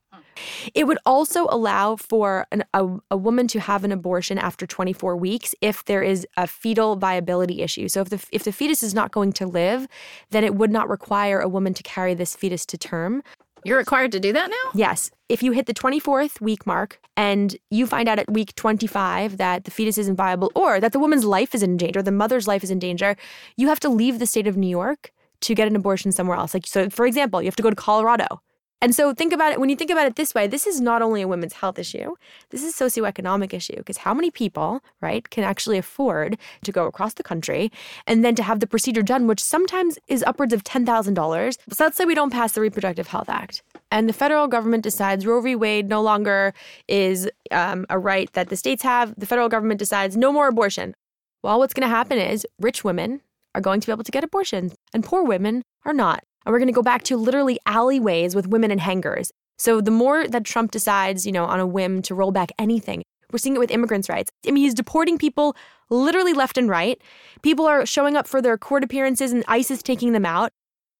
It 0.74 0.86
would 0.86 0.98
also 1.06 1.46
allow 1.48 1.96
for 1.96 2.46
an, 2.50 2.64
a, 2.74 2.88
a, 3.10 3.16
woman 3.16 3.46
to 3.48 3.60
have 3.60 3.84
an 3.84 3.92
abortion 3.92 4.36
after 4.36 4.66
24 4.66 5.16
weeks 5.16 5.54
if 5.60 5.84
there 5.84 6.02
is 6.02 6.26
a 6.36 6.46
fetal 6.46 6.96
viability 6.96 7.62
issue. 7.62 7.88
So 7.88 8.00
if 8.00 8.10
the 8.10 8.26
if 8.32 8.42
the 8.42 8.52
fetus 8.52 8.82
is 8.82 8.94
not 8.94 9.12
going 9.12 9.32
to 9.34 9.46
live, 9.46 9.86
then 10.30 10.42
it 10.42 10.56
would 10.56 10.72
not 10.72 10.88
require 10.88 11.40
a 11.40 11.48
woman 11.48 11.72
to 11.74 11.82
carry 11.84 12.14
this 12.14 12.34
fetus 12.34 12.66
to 12.66 12.76
term. 12.76 13.22
You're 13.64 13.78
required 13.78 14.12
to 14.12 14.20
do 14.20 14.32
that 14.32 14.50
now? 14.50 14.70
Yes. 14.74 15.10
If 15.28 15.42
you 15.42 15.52
hit 15.52 15.66
the 15.66 15.74
24th 15.74 16.40
week 16.40 16.66
mark 16.66 17.00
and 17.16 17.56
you 17.70 17.86
find 17.86 18.08
out 18.08 18.18
at 18.18 18.30
week 18.30 18.54
25 18.56 19.38
that 19.38 19.64
the 19.64 19.70
fetus 19.70 19.96
isn't 19.98 20.16
viable 20.16 20.52
or 20.54 20.80
that 20.80 20.92
the 20.92 20.98
woman's 20.98 21.24
life 21.24 21.54
is 21.54 21.62
in 21.62 21.76
danger, 21.76 22.02
the 22.02 22.12
mother's 22.12 22.46
life 22.46 22.62
is 22.62 22.70
in 22.70 22.78
danger, 22.78 23.16
you 23.56 23.68
have 23.68 23.80
to 23.80 23.88
leave 23.88 24.18
the 24.18 24.26
state 24.26 24.46
of 24.46 24.56
New 24.56 24.68
York 24.68 25.12
to 25.40 25.54
get 25.54 25.66
an 25.66 25.76
abortion 25.76 26.12
somewhere 26.12 26.36
else. 26.36 26.52
Like 26.54 26.66
so 26.66 26.90
for 26.90 27.06
example, 27.06 27.40
you 27.40 27.46
have 27.46 27.56
to 27.56 27.62
go 27.62 27.70
to 27.70 27.76
Colorado 27.76 28.40
and 28.80 28.94
so 28.94 29.14
think 29.14 29.32
about 29.32 29.52
it 29.52 29.60
when 29.60 29.70
you 29.70 29.76
think 29.76 29.90
about 29.90 30.06
it 30.06 30.16
this 30.16 30.34
way, 30.34 30.46
this 30.46 30.66
is 30.66 30.80
not 30.80 31.02
only 31.02 31.22
a 31.22 31.28
women's 31.28 31.54
health 31.54 31.78
issue, 31.78 32.14
this 32.50 32.62
is 32.62 32.78
a 32.78 32.84
socioeconomic 32.84 33.52
issue 33.52 33.76
because 33.76 33.98
how 33.98 34.12
many 34.12 34.30
people, 34.30 34.82
right, 35.00 35.28
can 35.30 35.44
actually 35.44 35.78
afford 35.78 36.36
to 36.62 36.72
go 36.72 36.86
across 36.86 37.14
the 37.14 37.22
country 37.22 37.72
and 38.06 38.24
then 38.24 38.34
to 38.34 38.42
have 38.42 38.60
the 38.60 38.66
procedure 38.66 39.02
done, 39.02 39.26
which 39.26 39.42
sometimes 39.42 39.98
is 40.08 40.22
upwards 40.24 40.52
of 40.52 40.64
$10,000. 40.64 41.56
So 41.72 41.84
let's 41.84 41.96
say 41.96 42.04
we 42.04 42.14
don't 42.14 42.32
pass 42.32 42.52
the 42.52 42.60
Reproductive 42.60 43.08
Health 43.08 43.28
Act 43.28 43.62
and 43.90 44.08
the 44.08 44.12
federal 44.12 44.48
government 44.48 44.82
decides 44.82 45.24
Roe 45.24 45.40
v. 45.40 45.54
Wade 45.54 45.88
no 45.88 46.02
longer 46.02 46.52
is 46.88 47.30
um, 47.52 47.86
a 47.88 47.98
right 47.98 48.30
that 48.32 48.48
the 48.48 48.56
states 48.56 48.82
have. 48.82 49.14
The 49.16 49.26
federal 49.26 49.48
government 49.48 49.78
decides 49.78 50.16
no 50.16 50.32
more 50.32 50.48
abortion. 50.48 50.94
Well, 51.42 51.58
what's 51.58 51.74
going 51.74 51.88
to 51.88 51.94
happen 51.94 52.18
is 52.18 52.46
rich 52.58 52.84
women 52.84 53.20
are 53.54 53.60
going 53.60 53.80
to 53.80 53.86
be 53.86 53.92
able 53.92 54.04
to 54.04 54.10
get 54.10 54.24
abortions 54.24 54.74
and 54.92 55.04
poor 55.04 55.22
women 55.22 55.62
are 55.84 55.92
not. 55.92 56.24
And 56.44 56.52
we're 56.52 56.58
going 56.58 56.68
to 56.68 56.72
go 56.72 56.82
back 56.82 57.02
to 57.04 57.16
literally 57.16 57.58
alleyways 57.66 58.34
with 58.34 58.46
women 58.46 58.70
and 58.70 58.80
hangers. 58.80 59.32
So 59.58 59.80
the 59.80 59.90
more 59.90 60.26
that 60.26 60.44
Trump 60.44 60.70
decides, 60.70 61.24
you 61.24 61.32
know, 61.32 61.44
on 61.44 61.60
a 61.60 61.66
whim 61.66 62.02
to 62.02 62.14
roll 62.14 62.32
back 62.32 62.52
anything, 62.58 63.02
We're 63.30 63.38
seeing 63.38 63.56
it 63.56 63.60
with 63.60 63.70
immigrants' 63.70 64.08
rights. 64.08 64.30
I 64.46 64.50
mean, 64.50 64.62
he's 64.64 64.74
deporting 64.74 65.18
people 65.18 65.56
literally 65.90 66.32
left 66.32 66.58
and 66.58 66.68
right. 66.68 67.00
People 67.42 67.66
are 67.66 67.86
showing 67.86 68.16
up 68.16 68.26
for 68.26 68.42
their 68.42 68.58
court 68.58 68.84
appearances 68.84 69.32
and 69.32 69.44
ICE 69.48 69.70
is 69.70 69.82
taking 69.82 70.12
them 70.12 70.26
out. 70.26 70.52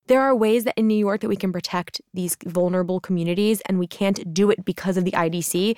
There 0.06 0.20
are 0.20 0.34
ways 0.34 0.64
that 0.64 0.76
in 0.76 0.86
New 0.86 0.98
York 0.98 1.22
that 1.22 1.28
we 1.28 1.36
can 1.36 1.52
protect 1.52 2.00
these 2.12 2.36
vulnerable 2.44 3.00
communities 3.00 3.60
and 3.66 3.78
we 3.78 3.86
can't 3.86 4.34
do 4.34 4.50
it 4.50 4.64
because 4.64 4.96
of 4.96 5.04
the 5.04 5.12
IDC. 5.12 5.76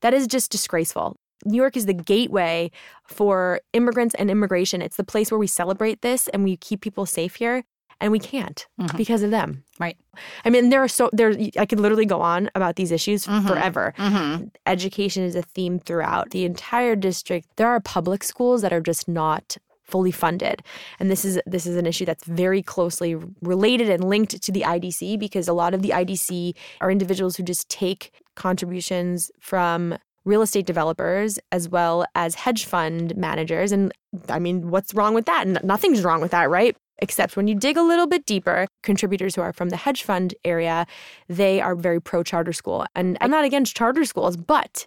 That 0.00 0.14
is 0.14 0.26
just 0.26 0.50
disgraceful. 0.50 1.16
New 1.44 1.56
York 1.56 1.76
is 1.76 1.86
the 1.86 1.94
gateway 1.94 2.70
for 3.06 3.60
immigrants 3.72 4.14
and 4.16 4.30
immigration. 4.30 4.82
It's 4.82 4.96
the 4.96 5.04
place 5.04 5.30
where 5.30 5.38
we 5.38 5.46
celebrate 5.46 6.02
this 6.02 6.28
and 6.28 6.44
we 6.44 6.56
keep 6.56 6.80
people 6.80 7.06
safe 7.06 7.36
here 7.36 7.64
and 8.00 8.12
we 8.12 8.18
can't 8.18 8.66
Mhm. 8.80 8.96
because 8.96 9.22
of 9.22 9.30
them. 9.30 9.64
Right. 9.80 9.96
I 10.44 10.50
mean, 10.50 10.70
there 10.70 10.82
are 10.82 10.88
so 10.88 11.10
there. 11.12 11.32
I 11.58 11.66
could 11.66 11.80
literally 11.80 12.06
go 12.06 12.20
on 12.20 12.50
about 12.54 12.76
these 12.76 12.92
issues 12.92 13.26
Mhm. 13.26 13.46
forever. 13.46 13.94
Mm-hmm. 13.98 14.44
Education 14.66 15.22
is 15.24 15.34
a 15.34 15.42
theme 15.42 15.78
throughout 15.78 16.30
the 16.30 16.44
entire 16.44 16.94
district. 16.96 17.48
There 17.56 17.68
are 17.68 17.80
public 17.80 18.22
schools 18.24 18.62
that 18.62 18.72
are 18.72 18.80
just 18.80 19.08
not 19.08 19.56
fully 19.82 20.10
funded, 20.12 20.62
and 21.00 21.10
this 21.10 21.24
is 21.24 21.40
this 21.46 21.64
is 21.66 21.76
an 21.76 21.86
issue 21.86 22.04
that's 22.04 22.24
very 22.26 22.62
closely 22.62 23.16
related 23.40 23.88
and 23.88 24.04
linked 24.04 24.42
to 24.42 24.52
the 24.52 24.62
IDC 24.64 25.16
because 25.18 25.48
a 25.48 25.54
lot 25.54 25.72
of 25.74 25.80
the 25.82 25.92
IDC 25.94 26.54
are 26.82 26.90
individuals 26.90 27.36
who 27.36 27.42
just 27.42 27.68
take 27.70 28.12
contributions 28.36 29.30
from 29.40 29.96
real 30.24 30.42
estate 30.42 30.66
developers 30.66 31.38
as 31.52 31.68
well 31.70 32.04
as 32.14 32.34
hedge 32.34 32.66
fund 32.66 33.16
managers 33.16 33.72
and 33.72 33.92
I 34.28 34.38
mean 34.38 34.70
what's 34.70 34.92
wrong 34.92 35.14
with 35.14 35.24
that? 35.26 35.46
N- 35.46 35.58
Nothing's 35.64 36.02
wrong 36.04 36.20
with 36.20 36.32
that, 36.32 36.50
right? 36.50 36.76
Except 37.00 37.36
when 37.36 37.46
you 37.46 37.54
dig 37.54 37.76
a 37.76 37.82
little 37.82 38.06
bit 38.06 38.26
deeper, 38.26 38.66
contributors 38.82 39.34
who 39.34 39.42
are 39.42 39.52
from 39.52 39.68
the 39.68 39.76
hedge 39.76 40.02
fund 40.02 40.34
area, 40.44 40.86
they 41.28 41.60
are 41.60 41.74
very 41.74 42.00
pro 42.00 42.22
charter 42.22 42.52
school. 42.52 42.86
And 42.94 43.16
I'm 43.20 43.30
not 43.30 43.44
against 43.44 43.76
charter 43.76 44.04
schools, 44.04 44.36
but 44.36 44.86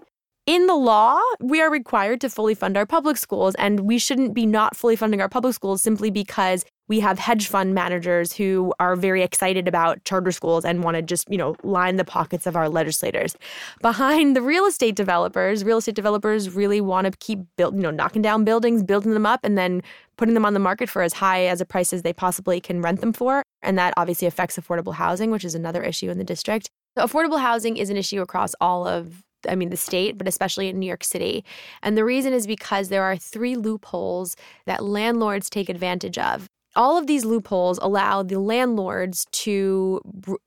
in 0.52 0.68
the 0.68 0.76
law, 0.76 1.18
we 1.40 1.62
are 1.62 1.72
required 1.72 2.20
to 2.20 2.30
fully 2.30 2.54
fund 2.54 2.76
our 2.76 2.86
public 2.86 3.16
schools, 3.16 3.56
and 3.56 3.80
we 3.80 3.98
shouldn't 3.98 4.34
be 4.34 4.46
not 4.46 4.76
fully 4.76 4.98
funding 4.98 5.22
our 5.22 5.30
public 5.30 5.56
schools 5.56 5.82
simply 5.82 6.12
because 6.12 6.66
we 6.90 7.00
have 7.00 7.18
hedge 7.18 7.48
fund 7.48 7.74
managers 7.74 8.34
who 8.34 8.74
are 8.78 8.98
very 8.98 9.24
excited 9.24 9.66
about 9.66 10.04
charter 10.04 10.30
schools 10.30 10.66
and 10.66 10.84
want 10.84 10.96
to 10.96 11.02
just, 11.02 11.32
you 11.32 11.38
know, 11.38 11.56
line 11.64 11.96
the 11.96 12.04
pockets 12.04 12.46
of 12.46 12.58
our 12.58 12.68
legislators. 12.68 13.38
Behind 13.82 14.36
the 14.36 14.42
real 14.42 14.66
estate 14.66 14.96
developers, 14.96 15.64
real 15.64 15.78
estate 15.78 15.96
developers 15.96 16.54
really 16.54 16.82
want 16.82 17.06
to 17.06 17.18
keep 17.20 17.40
build, 17.56 17.76
you 17.76 17.82
know, 17.82 17.90
knocking 17.90 18.22
down 18.22 18.44
buildings, 18.44 18.84
building 18.84 19.14
them 19.14 19.26
up, 19.26 19.40
and 19.46 19.58
then 19.58 19.82
putting 20.18 20.34
them 20.34 20.46
on 20.46 20.54
the 20.54 20.60
market 20.60 20.90
for 20.90 21.02
as 21.02 21.14
high 21.14 21.46
as 21.46 21.62
a 21.62 21.66
price 21.66 21.94
as 21.94 22.02
they 22.02 22.12
possibly 22.12 22.60
can 22.60 22.82
rent 22.82 23.00
them 23.00 23.14
for. 23.14 23.42
And 23.62 23.78
that 23.78 23.94
obviously 23.96 24.28
affects 24.28 24.58
affordable 24.58 24.96
housing, 24.96 25.32
which 25.32 25.46
is 25.46 25.56
another 25.56 25.82
issue 25.82 26.10
in 26.10 26.18
the 26.18 26.26
district. 26.26 26.70
So 26.98 27.06
affordable 27.06 27.40
housing 27.40 27.78
is 27.78 27.90
an 27.90 27.96
issue 27.96 28.20
across 28.20 28.54
all 28.60 28.86
of 28.86 29.24
I 29.48 29.56
mean, 29.56 29.70
the 29.70 29.78
state, 29.78 30.18
but 30.18 30.28
especially 30.28 30.68
in 30.70 30.80
New 30.80 30.86
York 30.86 31.04
City. 31.04 31.44
And 31.84 31.98
the 31.98 32.06
reason 32.06 32.34
is 32.34 32.48
because 32.48 32.90
there 32.90 33.04
are 33.04 33.18
three 33.18 33.56
loopholes 33.56 34.36
that 34.66 34.84
landlords 34.84 35.50
take 35.50 35.70
advantage 35.70 36.18
of. 36.18 36.48
All 36.74 36.98
of 36.98 37.06
these 37.06 37.26
loopholes 37.26 37.80
allow 37.82 38.24
the 38.24 38.40
landlords 38.40 39.26
to 39.32 40.00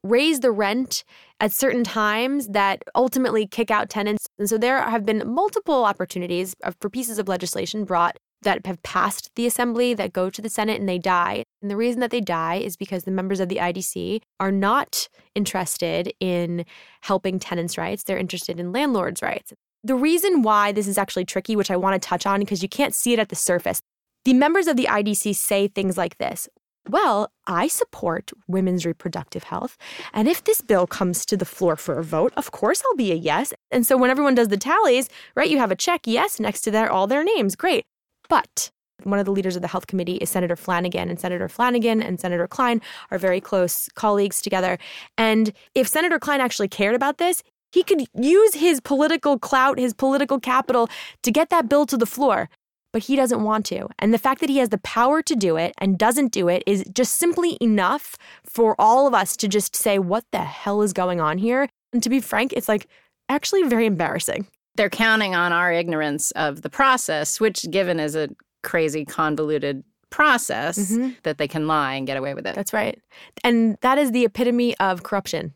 raise 0.03 0.41
the 0.41 0.51
rent 0.51 1.05
at 1.39 1.53
certain 1.53 1.85
times 1.85 2.49
that 2.49 2.83
ultimately 2.95 3.47
kick 3.47 3.71
out 3.71 3.91
tenants. 3.91 4.27
And 4.39 4.49
so 4.49 4.57
there 4.57 4.81
have 4.81 5.05
been 5.05 5.23
multiple 5.27 5.85
opportunities 5.85 6.55
for 6.81 6.89
pieces 6.89 7.19
of 7.19 7.29
legislation 7.29 7.85
brought 7.85 8.17
that 8.45 8.65
have 8.67 8.83
passed 8.83 9.31
the 9.35 9.47
assembly 9.47 9.93
that 9.95 10.13
go 10.13 10.31
to 10.31 10.41
the 10.41 10.49
Senate 10.49 10.81
and 10.81 10.89
they 10.89 10.99
die. 10.99 11.45
And 11.61 11.71
the 11.71 11.77
reason 11.77 12.01
that 12.01 12.11
they 12.11 12.21
die 12.21 12.57
is 12.57 12.77
because 12.77 13.05
the 13.05 13.11
members 13.11 13.41
of 13.41 13.49
the 13.49 13.57
IDC 13.57 14.21
are 14.41 14.53
not 14.53 15.09
interested 15.35 16.13
in 16.21 16.65
helping 17.03 17.39
tenants' 17.39 17.77
rights, 17.77 18.05
they're 18.05 18.19
interested 18.19 18.61
in 18.61 18.73
landlords' 18.73 19.23
rights. 19.23 19.53
The 19.83 19.95
reason 19.95 20.43
why 20.43 20.73
this 20.73 20.87
is 20.87 20.97
actually 20.97 21.27
tricky, 21.27 21.57
which 21.57 21.71
I 21.71 21.77
want 21.77 22.01
to 22.01 22.09
touch 22.09 22.25
on 22.25 22.41
because 22.41 22.63
you 22.63 22.69
can't 22.69 22.95
see 22.95 23.13
it 23.13 23.19
at 23.19 23.29
the 23.29 23.37
surface, 23.37 23.83
the 24.25 24.33
members 24.33 24.67
of 24.67 24.77
the 24.77 24.87
IDC 24.87 25.35
say 25.37 25.69
things 25.69 25.99
like 25.99 26.17
this. 26.17 26.49
Well, 26.89 27.31
I 27.47 27.69
support 27.69 28.31
women's 28.47 28.85
reproductive 28.85 29.45
health. 29.45 29.79
And 30.13 30.29
if 30.29 30.45
this 30.45 30.61
bill 30.61 30.87
comes 30.87 31.25
to 31.27 31.37
the 31.37 31.47
floor 31.47 31.77
for 31.77 31.99
a 31.99 32.05
vote, 32.05 32.33
of 32.37 32.51
course 32.51 32.83
I'll 32.85 32.97
be 32.97 33.13
a 33.13 33.15
yes. 33.15 33.55
And 33.71 33.87
so 33.87 33.97
when 33.97 34.11
everyone 34.11 34.35
does 34.35 34.49
the 34.49 34.59
tallies, 34.59 35.09
right, 35.35 35.49
you 35.49 35.59
have 35.59 35.71
a 35.71 35.77
check 35.77 36.03
yes 36.05 36.39
next 36.39 36.61
to 36.63 36.71
their 36.71 36.91
all 36.91 37.07
their 37.07 37.25
names. 37.25 37.57
Great. 37.57 37.85
But 38.29 38.71
one 39.03 39.19
of 39.19 39.27
the 39.27 39.33
leaders 39.33 39.57
of 39.57 39.63
the 39.63 39.69
health 39.69 39.87
committee 39.87 40.17
is 40.17 40.31
Senator 40.31 40.57
Flanagan, 40.57 41.11
and 41.11 41.21
Senator 41.21 41.49
Flanagan 41.49 42.03
and 42.03 42.19
Senator 42.19 42.47
Klein 42.47 42.81
are 43.11 43.19
very 43.19 43.41
close 43.41 43.89
colleagues 43.95 44.41
together. 44.41 44.79
And 45.19 45.53
if 45.75 45.89
Senator 45.89 46.19
Klein 46.19 46.41
actually 46.41 46.69
cared 46.69 46.95
about 46.95 47.19
this, 47.19 47.43
he 47.73 47.83
could 47.83 48.07
use 48.15 48.55
his 48.55 48.81
political 48.81 49.39
clout, 49.39 49.79
his 49.79 49.93
political 49.93 50.39
capital 50.39 50.89
to 51.23 51.33
get 51.33 51.51
that 51.51 51.69
bill 51.69 51.87
to 51.87 51.97
the 51.97 52.07
floor. 52.07 52.49
But 52.93 53.03
he 53.03 53.17
doesn't 53.17 53.43
want 53.43 53.67
to. 53.67 53.89
And 53.99 54.15
the 54.15 54.19
fact 54.19 54.41
that 54.41 54.49
he 54.49 54.59
has 54.59 54.69
the 54.69 54.79
power 54.79 55.21
to 55.23 55.35
do 55.35 55.57
it 55.57 55.75
and 55.79 55.99
doesn't 55.99 56.31
do 56.31 56.49
it 56.49 56.63
is 56.65 56.85
just 56.95 57.17
simply 57.17 57.59
enough 57.61 58.17
for 58.45 58.77
all 58.79 59.09
of 59.09 59.15
us 59.15 59.37
to 59.39 59.49
just 59.49 59.75
say, 59.75 59.99
what 59.99 60.25
the 60.31 60.45
hell 60.45 60.81
is 60.81 60.93
going 60.93 61.21
on 61.21 61.39
here? 61.39 61.69
And 61.93 62.01
to 62.05 62.09
be 62.09 62.21
frank, 62.21 62.53
it's 62.53 62.69
like 62.69 62.87
actually 63.29 63.65
very 63.65 63.87
embarrassing. 63.87 64.47
They're 64.77 64.91
counting 64.91 65.35
on 65.35 65.53
our 65.53 65.73
ignorance 65.73 66.31
of 66.33 66.63
the 66.63 66.71
process, 66.71 67.41
which, 67.41 67.65
given 67.71 68.01
is 68.01 68.15
a 68.17 68.29
crazy, 68.63 69.05
convoluted 69.05 69.85
process, 70.11 70.79
Mhm. 70.93 71.17
that 71.25 71.39
they 71.39 71.49
can 71.49 71.67
lie 71.67 71.95
and 71.95 72.07
get 72.07 72.17
away 72.17 72.35
with 72.35 72.47
it. 72.47 72.55
That's 72.55 72.73
right. 72.73 72.99
And 73.43 73.77
that 73.83 73.99
is 73.99 74.13
the 74.13 74.25
epitome 74.25 74.77
of 74.79 75.03
corruption. 75.03 75.55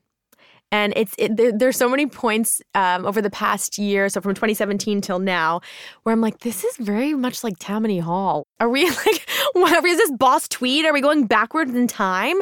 And 0.71 0.93
it's 0.97 1.15
it, 1.17 1.37
there, 1.37 1.51
there's 1.53 1.77
so 1.79 1.89
many 1.89 2.07
points 2.07 2.61
um, 2.75 3.07
over 3.07 3.23
the 3.23 3.31
past 3.31 3.79
year, 3.79 4.09
so 4.11 4.21
from 4.21 4.35
2017 4.35 5.01
till 5.01 5.19
now, 5.19 5.61
where 6.03 6.13
I'm 6.13 6.21
like, 6.21 6.41
this 6.41 6.63
is 6.63 6.77
very 6.77 7.15
much 7.15 7.43
like 7.43 7.55
Tammany 7.59 8.01
Hall. 8.01 8.47
Are 8.61 8.69
we 8.69 8.85
like, 9.07 9.27
what, 9.55 9.83
is 9.85 9.97
this 9.97 10.11
boss 10.13 10.47
Tweed? 10.47 10.85
Are 10.85 10.93
we 10.93 11.01
going 11.01 11.25
backwards 11.27 11.73
in 11.75 11.87
time? 11.87 12.37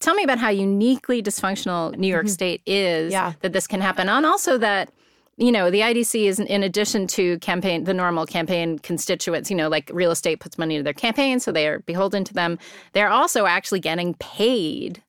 Tell 0.00 0.14
me 0.14 0.22
about 0.24 0.38
how 0.38 0.50
uniquely 0.50 1.22
dysfunctional 1.22 1.96
New 1.96 2.08
York 2.08 2.28
State 2.28 2.60
is 2.66 3.12
Mm-hmm. 3.14 3.24
Yeah. 3.24 3.32
that 3.40 3.52
this 3.54 3.66
can 3.66 3.80
happen, 3.80 4.08
and 4.08 4.26
also 4.26 4.58
that 4.58 4.90
you 5.36 5.50
know 5.52 5.70
the 5.70 5.80
IDC 5.80 6.24
is 6.24 6.38
in 6.38 6.62
addition 6.62 7.06
to 7.08 7.38
campaign 7.38 7.84
the 7.84 7.94
normal 7.94 8.26
campaign 8.26 8.78
constituents. 8.78 9.50
You 9.50 9.56
know, 9.56 9.68
like 9.68 9.90
real 9.92 10.10
estate 10.10 10.40
puts 10.40 10.58
money 10.58 10.76
into 10.76 10.84
their 10.84 10.92
campaign, 10.92 11.40
so 11.40 11.52
they 11.52 11.66
are 11.66 11.80
beholden 11.80 12.24
to 12.24 12.34
them. 12.34 12.58
They're 12.92 13.10
also 13.10 13.46
actually 13.46 13.80
getting 13.80 14.14
paid 14.14 15.02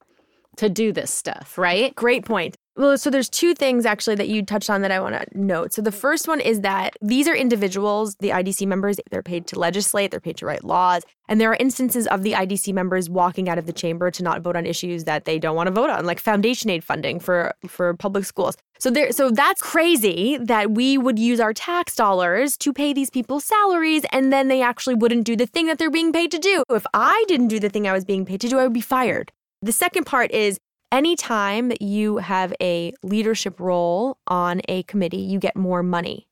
to 0.57 0.69
do 0.69 0.91
this 0.91 1.11
stuff, 1.11 1.57
right? 1.57 1.93
Great 1.95 2.25
point. 2.25 2.55
Well, 2.75 2.97
so 2.97 3.11
there's 3.11 3.29
two 3.29 3.53
things 3.53 3.85
actually 3.85 4.15
that 4.15 4.29
you 4.29 4.43
touched 4.43 4.69
on 4.69 4.81
that 4.81 4.89
I 4.89 4.99
want 4.99 5.13
to 5.13 5.25
note. 5.39 5.73
So 5.73 5.81
the 5.81 5.91
mm. 5.91 5.95
first 5.95 6.27
one 6.27 6.39
is 6.39 6.61
that 6.61 6.95
these 7.01 7.27
are 7.27 7.35
individuals, 7.35 8.15
the 8.15 8.29
IDC 8.29 8.65
members, 8.65 8.97
they're 9.11 9.21
paid 9.21 9.45
to 9.47 9.59
legislate, 9.59 10.09
they're 10.09 10.19
paid 10.19 10.37
to 10.37 10.47
write 10.47 10.63
laws, 10.63 11.03
and 11.29 11.39
there 11.39 11.51
are 11.51 11.57
instances 11.59 12.07
of 12.07 12.23
the 12.23 12.31
IDC 12.31 12.73
members 12.73 13.11
walking 13.11 13.47
out 13.47 13.59
of 13.59 13.67
the 13.67 13.73
chamber 13.73 14.09
to 14.09 14.23
not 14.23 14.41
vote 14.41 14.55
on 14.55 14.65
issues 14.65 15.03
that 15.03 15.25
they 15.25 15.37
don't 15.37 15.55
want 15.55 15.67
to 15.67 15.71
vote 15.71 15.91
on, 15.91 16.05
like 16.05 16.19
foundation 16.19 16.71
aid 16.71 16.83
funding 16.83 17.19
for 17.19 17.53
for 17.67 17.93
public 17.93 18.25
schools. 18.25 18.57
So 18.79 18.89
there 18.89 19.11
so 19.11 19.29
that's 19.29 19.61
crazy 19.61 20.37
that 20.41 20.71
we 20.71 20.97
would 20.97 21.19
use 21.19 21.39
our 21.39 21.53
tax 21.53 21.95
dollars 21.95 22.57
to 22.57 22.73
pay 22.73 22.91
these 22.91 23.11
people's 23.11 23.45
salaries 23.45 24.03
and 24.11 24.33
then 24.33 24.47
they 24.47 24.63
actually 24.63 24.95
wouldn't 24.95 25.25
do 25.25 25.35
the 25.35 25.45
thing 25.45 25.67
that 25.67 25.77
they're 25.77 25.91
being 25.91 26.11
paid 26.11 26.31
to 26.31 26.39
do. 26.39 26.63
If 26.71 26.87
I 26.93 27.23
didn't 27.27 27.49
do 27.49 27.59
the 27.59 27.69
thing 27.69 27.87
I 27.87 27.93
was 27.93 28.03
being 28.03 28.25
paid 28.25 28.41
to 28.41 28.49
do, 28.49 28.57
I 28.57 28.63
would 28.63 28.73
be 28.73 28.81
fired. 28.81 29.31
The 29.61 29.71
second 29.71 30.05
part 30.05 30.31
is 30.31 30.59
anytime 30.93 31.69
that 31.69 31.81
you 31.81 32.17
have 32.17 32.53
a 32.61 32.93
leadership 33.01 33.59
role 33.59 34.17
on 34.27 34.61
a 34.69 34.83
committee, 34.83 35.17
you 35.17 35.39
get 35.39 35.57
more 35.57 35.83
money. 35.83 36.27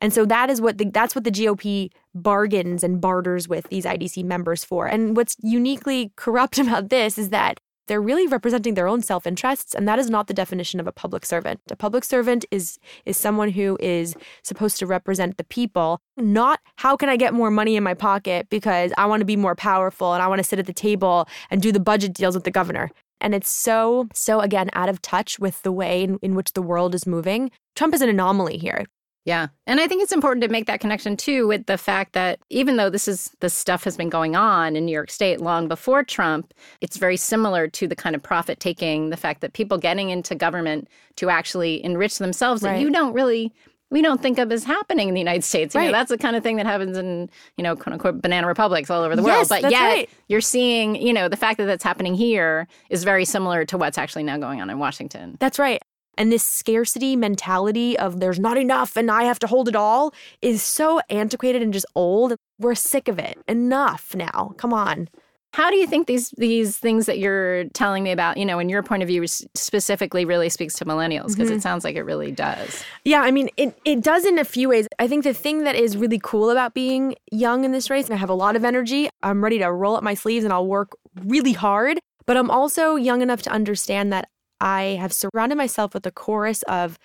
And 0.00 0.12
so 0.12 0.24
that 0.26 0.48
is 0.48 0.60
what 0.60 0.78
the, 0.78 0.86
that's 0.86 1.14
what 1.14 1.24
the 1.24 1.30
GOP 1.30 1.90
bargains 2.14 2.82
and 2.82 3.00
barters 3.00 3.48
with 3.48 3.68
these 3.68 3.84
IDC 3.84 4.24
members 4.24 4.64
for. 4.64 4.86
And 4.86 5.16
what's 5.16 5.36
uniquely 5.42 6.12
corrupt 6.16 6.58
about 6.64 6.88
this 6.88 7.18
is 7.18 7.28
that 7.30 7.60
they're 7.88 8.00
really 8.02 8.26
representing 8.26 8.74
their 8.74 8.86
own 8.86 9.00
self-interests 9.00 9.74
and 9.74 9.88
that 9.88 9.98
is 9.98 10.10
not 10.10 10.26
the 10.26 10.34
definition 10.34 10.78
of 10.78 10.86
a 10.86 10.92
public 10.92 11.24
servant. 11.24 11.60
A 11.70 11.76
public 11.76 12.04
servant 12.04 12.44
is 12.50 12.78
is 13.06 13.16
someone 13.16 13.50
who 13.50 13.78
is 13.80 14.14
supposed 14.42 14.76
to 14.78 14.86
represent 14.86 15.38
the 15.38 15.44
people, 15.44 15.98
not 16.18 16.60
how 16.76 16.96
can 16.96 17.08
I 17.08 17.16
get 17.16 17.32
more 17.32 17.50
money 17.50 17.76
in 17.76 17.82
my 17.82 17.94
pocket 17.94 18.46
because 18.50 18.92
I 18.98 19.06
want 19.06 19.20
to 19.20 19.26
be 19.26 19.36
more 19.36 19.54
powerful 19.54 20.12
and 20.12 20.22
I 20.22 20.28
want 20.28 20.38
to 20.38 20.44
sit 20.44 20.58
at 20.58 20.66
the 20.66 20.72
table 20.74 21.26
and 21.50 21.62
do 21.62 21.72
the 21.72 21.80
budget 21.80 22.12
deals 22.12 22.34
with 22.34 22.44
the 22.44 22.50
governor. 22.50 22.90
And 23.20 23.34
it's 23.34 23.48
so, 23.48 24.08
so 24.14 24.40
again, 24.40 24.70
out 24.72 24.88
of 24.88 25.02
touch 25.02 25.38
with 25.38 25.62
the 25.62 25.72
way 25.72 26.04
in, 26.04 26.18
in 26.22 26.34
which 26.34 26.52
the 26.52 26.62
world 26.62 26.94
is 26.94 27.06
moving. 27.06 27.50
Trump 27.74 27.94
is 27.94 28.02
an 28.02 28.08
anomaly 28.08 28.58
here. 28.58 28.84
Yeah. 29.24 29.48
And 29.66 29.78
I 29.78 29.86
think 29.86 30.02
it's 30.02 30.12
important 30.12 30.42
to 30.44 30.48
make 30.48 30.66
that 30.68 30.80
connection 30.80 31.14
too 31.14 31.46
with 31.46 31.66
the 31.66 31.76
fact 31.76 32.14
that 32.14 32.38
even 32.48 32.76
though 32.76 32.88
this 32.88 33.06
is 33.06 33.30
this 33.40 33.52
stuff 33.52 33.84
has 33.84 33.94
been 33.94 34.08
going 34.08 34.36
on 34.36 34.74
in 34.74 34.86
New 34.86 34.92
York 34.92 35.10
State 35.10 35.38
long 35.40 35.68
before 35.68 36.02
Trump, 36.02 36.54
it's 36.80 36.96
very 36.96 37.18
similar 37.18 37.68
to 37.68 37.86
the 37.86 37.96
kind 37.96 38.16
of 38.16 38.22
profit 38.22 38.58
taking, 38.58 39.10
the 39.10 39.18
fact 39.18 39.42
that 39.42 39.52
people 39.52 39.76
getting 39.76 40.08
into 40.08 40.34
government 40.34 40.88
to 41.16 41.28
actually 41.28 41.84
enrich 41.84 42.16
themselves 42.16 42.62
Right. 42.62 42.80
you 42.80 42.90
don't 42.90 43.12
really 43.12 43.52
we 43.90 44.02
don't 44.02 44.20
think 44.20 44.38
of 44.38 44.52
as 44.52 44.64
happening 44.64 45.08
in 45.08 45.14
the 45.14 45.20
United 45.20 45.44
States. 45.44 45.74
You 45.74 45.80
know, 45.80 45.86
Right. 45.86 45.92
that's 45.92 46.10
the 46.10 46.18
kind 46.18 46.36
of 46.36 46.42
thing 46.42 46.56
that 46.56 46.66
happens 46.66 46.96
in, 46.98 47.30
you 47.56 47.64
know, 47.64 47.74
quote 47.74 47.94
unquote 47.94 48.20
banana 48.20 48.46
republics 48.46 48.90
all 48.90 49.02
over 49.02 49.16
the 49.16 49.22
world. 49.22 49.38
Yes, 49.38 49.48
But 49.48 49.62
that's 49.62 49.72
yet 49.72 49.80
right. 49.82 50.10
you're 50.28 50.40
seeing, 50.40 50.94
you 50.96 51.12
know, 51.12 51.28
the 51.28 51.36
fact 51.36 51.58
that 51.58 51.66
that's 51.66 51.84
happening 51.84 52.14
here 52.14 52.66
is 52.90 53.04
very 53.04 53.24
similar 53.24 53.64
to 53.66 53.78
what's 53.78 53.96
actually 53.98 54.24
now 54.24 54.36
going 54.36 54.60
on 54.60 54.68
in 54.70 54.78
Washington. 54.78 55.36
That's 55.40 55.58
right. 55.58 55.80
And 56.18 56.32
this 56.32 56.42
scarcity 56.42 57.14
mentality 57.14 57.96
of 57.98 58.18
there's 58.18 58.40
not 58.40 58.58
enough 58.58 58.96
and 58.96 59.08
I 59.10 59.22
have 59.22 59.38
to 59.38 59.46
hold 59.46 59.68
it 59.68 59.76
all 59.76 60.12
is 60.42 60.62
so 60.64 61.00
antiquated 61.08 61.62
and 61.62 61.72
just 61.72 61.86
old. 61.94 62.34
We're 62.58 62.74
sick 62.74 63.06
of 63.08 63.18
it. 63.20 63.38
Enough 63.46 64.14
now. 64.16 64.52
Come 64.58 64.72
on. 64.74 65.08
How 65.54 65.70
do 65.70 65.76
you 65.76 65.86
think 65.86 66.06
these 66.06 66.30
these 66.36 66.76
things 66.76 67.06
that 67.06 67.18
you're 67.18 67.64
telling 67.70 68.04
me 68.04 68.12
about, 68.12 68.36
you 68.36 68.44
know, 68.44 68.58
in 68.58 68.68
your 68.68 68.82
point 68.82 69.02
of 69.02 69.08
view 69.08 69.26
specifically 69.26 70.24
really 70.24 70.48
speaks 70.48 70.74
to 70.74 70.84
millennials 70.84 71.28
because 71.28 71.48
Mm-hmm. 71.48 71.56
it 71.56 71.62
sounds 71.62 71.84
like 71.84 71.96
it 71.96 72.02
really 72.02 72.30
does. 72.30 72.84
Yeah, 73.04 73.22
I 73.22 73.30
mean, 73.30 73.48
it, 73.56 73.76
it 73.84 74.02
does 74.02 74.24
in 74.26 74.38
a 74.38 74.44
few 74.44 74.68
ways. 74.68 74.86
I 74.98 75.08
think 75.08 75.24
the 75.24 75.32
thing 75.32 75.64
that 75.64 75.74
is 75.74 75.96
really 75.96 76.20
cool 76.22 76.50
about 76.50 76.74
being 76.74 77.14
young 77.32 77.64
in 77.64 77.72
this 77.72 77.88
race, 77.88 78.04
and 78.06 78.14
I 78.14 78.18
have 78.18 78.28
a 78.30 78.34
lot 78.34 78.56
of 78.56 78.64
energy, 78.64 79.08
I'm 79.22 79.42
ready 79.42 79.58
to 79.58 79.72
roll 79.72 79.96
up 79.96 80.02
my 80.02 80.14
sleeves 80.14 80.44
and 80.44 80.52
I'll 80.52 80.66
work 80.66 80.90
really 81.24 81.52
hard. 81.52 81.98
But 82.26 82.36
I'm 82.36 82.50
also 82.50 82.96
young 82.96 83.22
enough 83.22 83.40
to 83.42 83.50
understand 83.50 84.12
that 84.12 84.28
I 84.60 84.98
have 85.00 85.14
surrounded 85.14 85.56
myself 85.56 85.94
with 85.94 86.04
a 86.06 86.10
chorus 86.10 86.62
of 86.64 86.98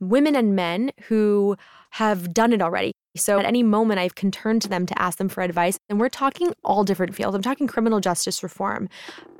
women 0.00 0.34
and 0.34 0.56
men 0.56 0.92
who 1.08 1.56
have 1.90 2.32
done 2.32 2.54
it 2.54 2.62
already. 2.62 2.92
So 3.14 3.38
at 3.38 3.44
any 3.44 3.62
moment, 3.62 4.00
I 4.00 4.08
can 4.08 4.30
turn 4.30 4.58
to 4.60 4.68
them 4.68 4.86
to 4.86 5.00
ask 5.00 5.18
them 5.18 5.28
for 5.28 5.42
advice. 5.42 5.78
And 5.88 6.00
we're 6.00 6.08
talking 6.08 6.52
all 6.64 6.82
different 6.82 7.14
fields. 7.14 7.34
I'm 7.34 7.42
talking 7.42 7.66
criminal 7.66 8.00
justice 8.00 8.42
reform, 8.42 8.88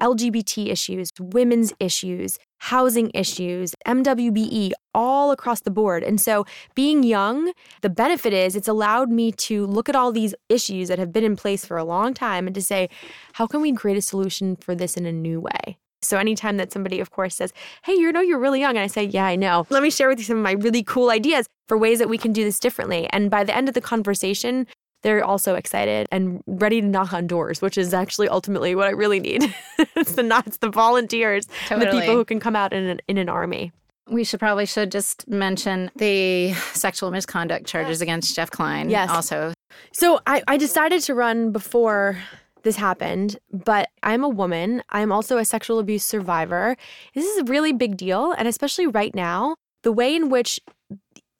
LGBT 0.00 0.68
issues, 0.68 1.10
women's 1.18 1.72
issues, 1.80 2.38
housing 2.58 3.10
issues, 3.14 3.74
MWBE, 3.86 4.72
all 4.94 5.30
across 5.30 5.60
the 5.60 5.70
board. 5.70 6.02
And 6.02 6.20
so 6.20 6.44
being 6.74 7.02
young, 7.02 7.52
the 7.80 7.90
benefit 7.90 8.32
is 8.32 8.54
it's 8.54 8.68
allowed 8.68 9.10
me 9.10 9.32
to 9.32 9.66
look 9.66 9.88
at 9.88 9.96
all 9.96 10.12
these 10.12 10.34
issues 10.48 10.88
that 10.88 10.98
have 10.98 11.12
been 11.12 11.24
in 11.24 11.36
place 11.36 11.64
for 11.64 11.76
a 11.76 11.84
long 11.84 12.14
time 12.14 12.46
and 12.46 12.54
to 12.54 12.62
say, 12.62 12.90
how 13.32 13.46
can 13.46 13.62
we 13.62 13.72
create 13.72 13.96
a 13.96 14.02
solution 14.02 14.54
for 14.56 14.74
this 14.74 14.96
in 14.96 15.06
a 15.06 15.12
new 15.12 15.40
way? 15.40 15.78
So 16.02 16.18
anytime 16.18 16.56
that 16.56 16.72
somebody, 16.72 17.00
of 17.00 17.10
course, 17.10 17.34
says, 17.36 17.52
"Hey, 17.84 17.94
you 17.94 18.12
know 18.12 18.20
you're 18.20 18.38
really 18.38 18.60
young," 18.60 18.76
and 18.76 18.84
I 18.84 18.86
say, 18.88 19.04
"Yeah, 19.04 19.24
I 19.24 19.36
know. 19.36 19.66
Let 19.70 19.82
me 19.82 19.90
share 19.90 20.08
with 20.08 20.18
you 20.18 20.24
some 20.24 20.36
of 20.38 20.42
my 20.42 20.52
really 20.52 20.82
cool 20.82 21.10
ideas 21.10 21.46
for 21.68 21.78
ways 21.78 21.98
that 21.98 22.08
we 22.08 22.18
can 22.18 22.32
do 22.32 22.44
this 22.44 22.58
differently." 22.58 23.08
And 23.10 23.30
by 23.30 23.44
the 23.44 23.56
end 23.56 23.68
of 23.68 23.74
the 23.74 23.80
conversation, 23.80 24.66
they're 25.02 25.24
also 25.24 25.54
excited 25.54 26.06
and 26.10 26.42
ready 26.46 26.80
to 26.80 26.86
knock 26.86 27.12
on 27.12 27.26
doors, 27.26 27.60
which 27.60 27.76
is 27.76 27.92
actually 27.92 28.28
ultimately 28.28 28.74
what 28.74 28.86
I 28.86 28.90
really 28.90 29.20
need. 29.20 29.54
it's 29.96 30.12
the 30.14 30.22
not, 30.22 30.46
it's 30.46 30.58
the 30.58 30.70
volunteers, 30.70 31.46
and 31.70 31.82
the 31.82 31.86
people 31.86 32.14
who 32.14 32.24
can 32.24 32.40
come 32.40 32.56
out 32.56 32.72
in 32.72 32.84
an, 32.84 33.00
in 33.08 33.18
an 33.18 33.28
army. 33.28 33.72
We 34.08 34.24
should 34.24 34.40
probably 34.40 34.66
should 34.66 34.90
just 34.90 35.28
mention 35.28 35.90
the 35.96 36.52
sexual 36.74 37.10
misconduct 37.10 37.66
charges 37.66 38.00
against 38.00 38.34
Jeff 38.34 38.50
Klein. 38.50 38.90
Yes. 38.90 39.08
Also, 39.10 39.52
So 39.92 40.20
I, 40.26 40.42
I 40.48 40.56
decided 40.56 41.02
to 41.02 41.14
run 41.14 41.52
before 41.52 42.18
this 42.62 42.76
happened, 42.76 43.38
but 43.52 43.88
I'm 44.02 44.24
a 44.24 44.28
woman. 44.28 44.82
I'm 44.90 45.12
also 45.12 45.38
a 45.38 45.44
sexual 45.44 45.78
abuse 45.78 46.04
survivor. 46.04 46.76
This 47.14 47.24
is 47.24 47.38
a 47.38 47.44
really 47.44 47.72
big 47.72 47.96
deal. 47.96 48.32
And 48.32 48.48
especially 48.48 48.86
right 48.86 49.14
now, 49.14 49.56
the 49.82 49.92
way 49.92 50.14
in 50.14 50.30
which 50.30 50.60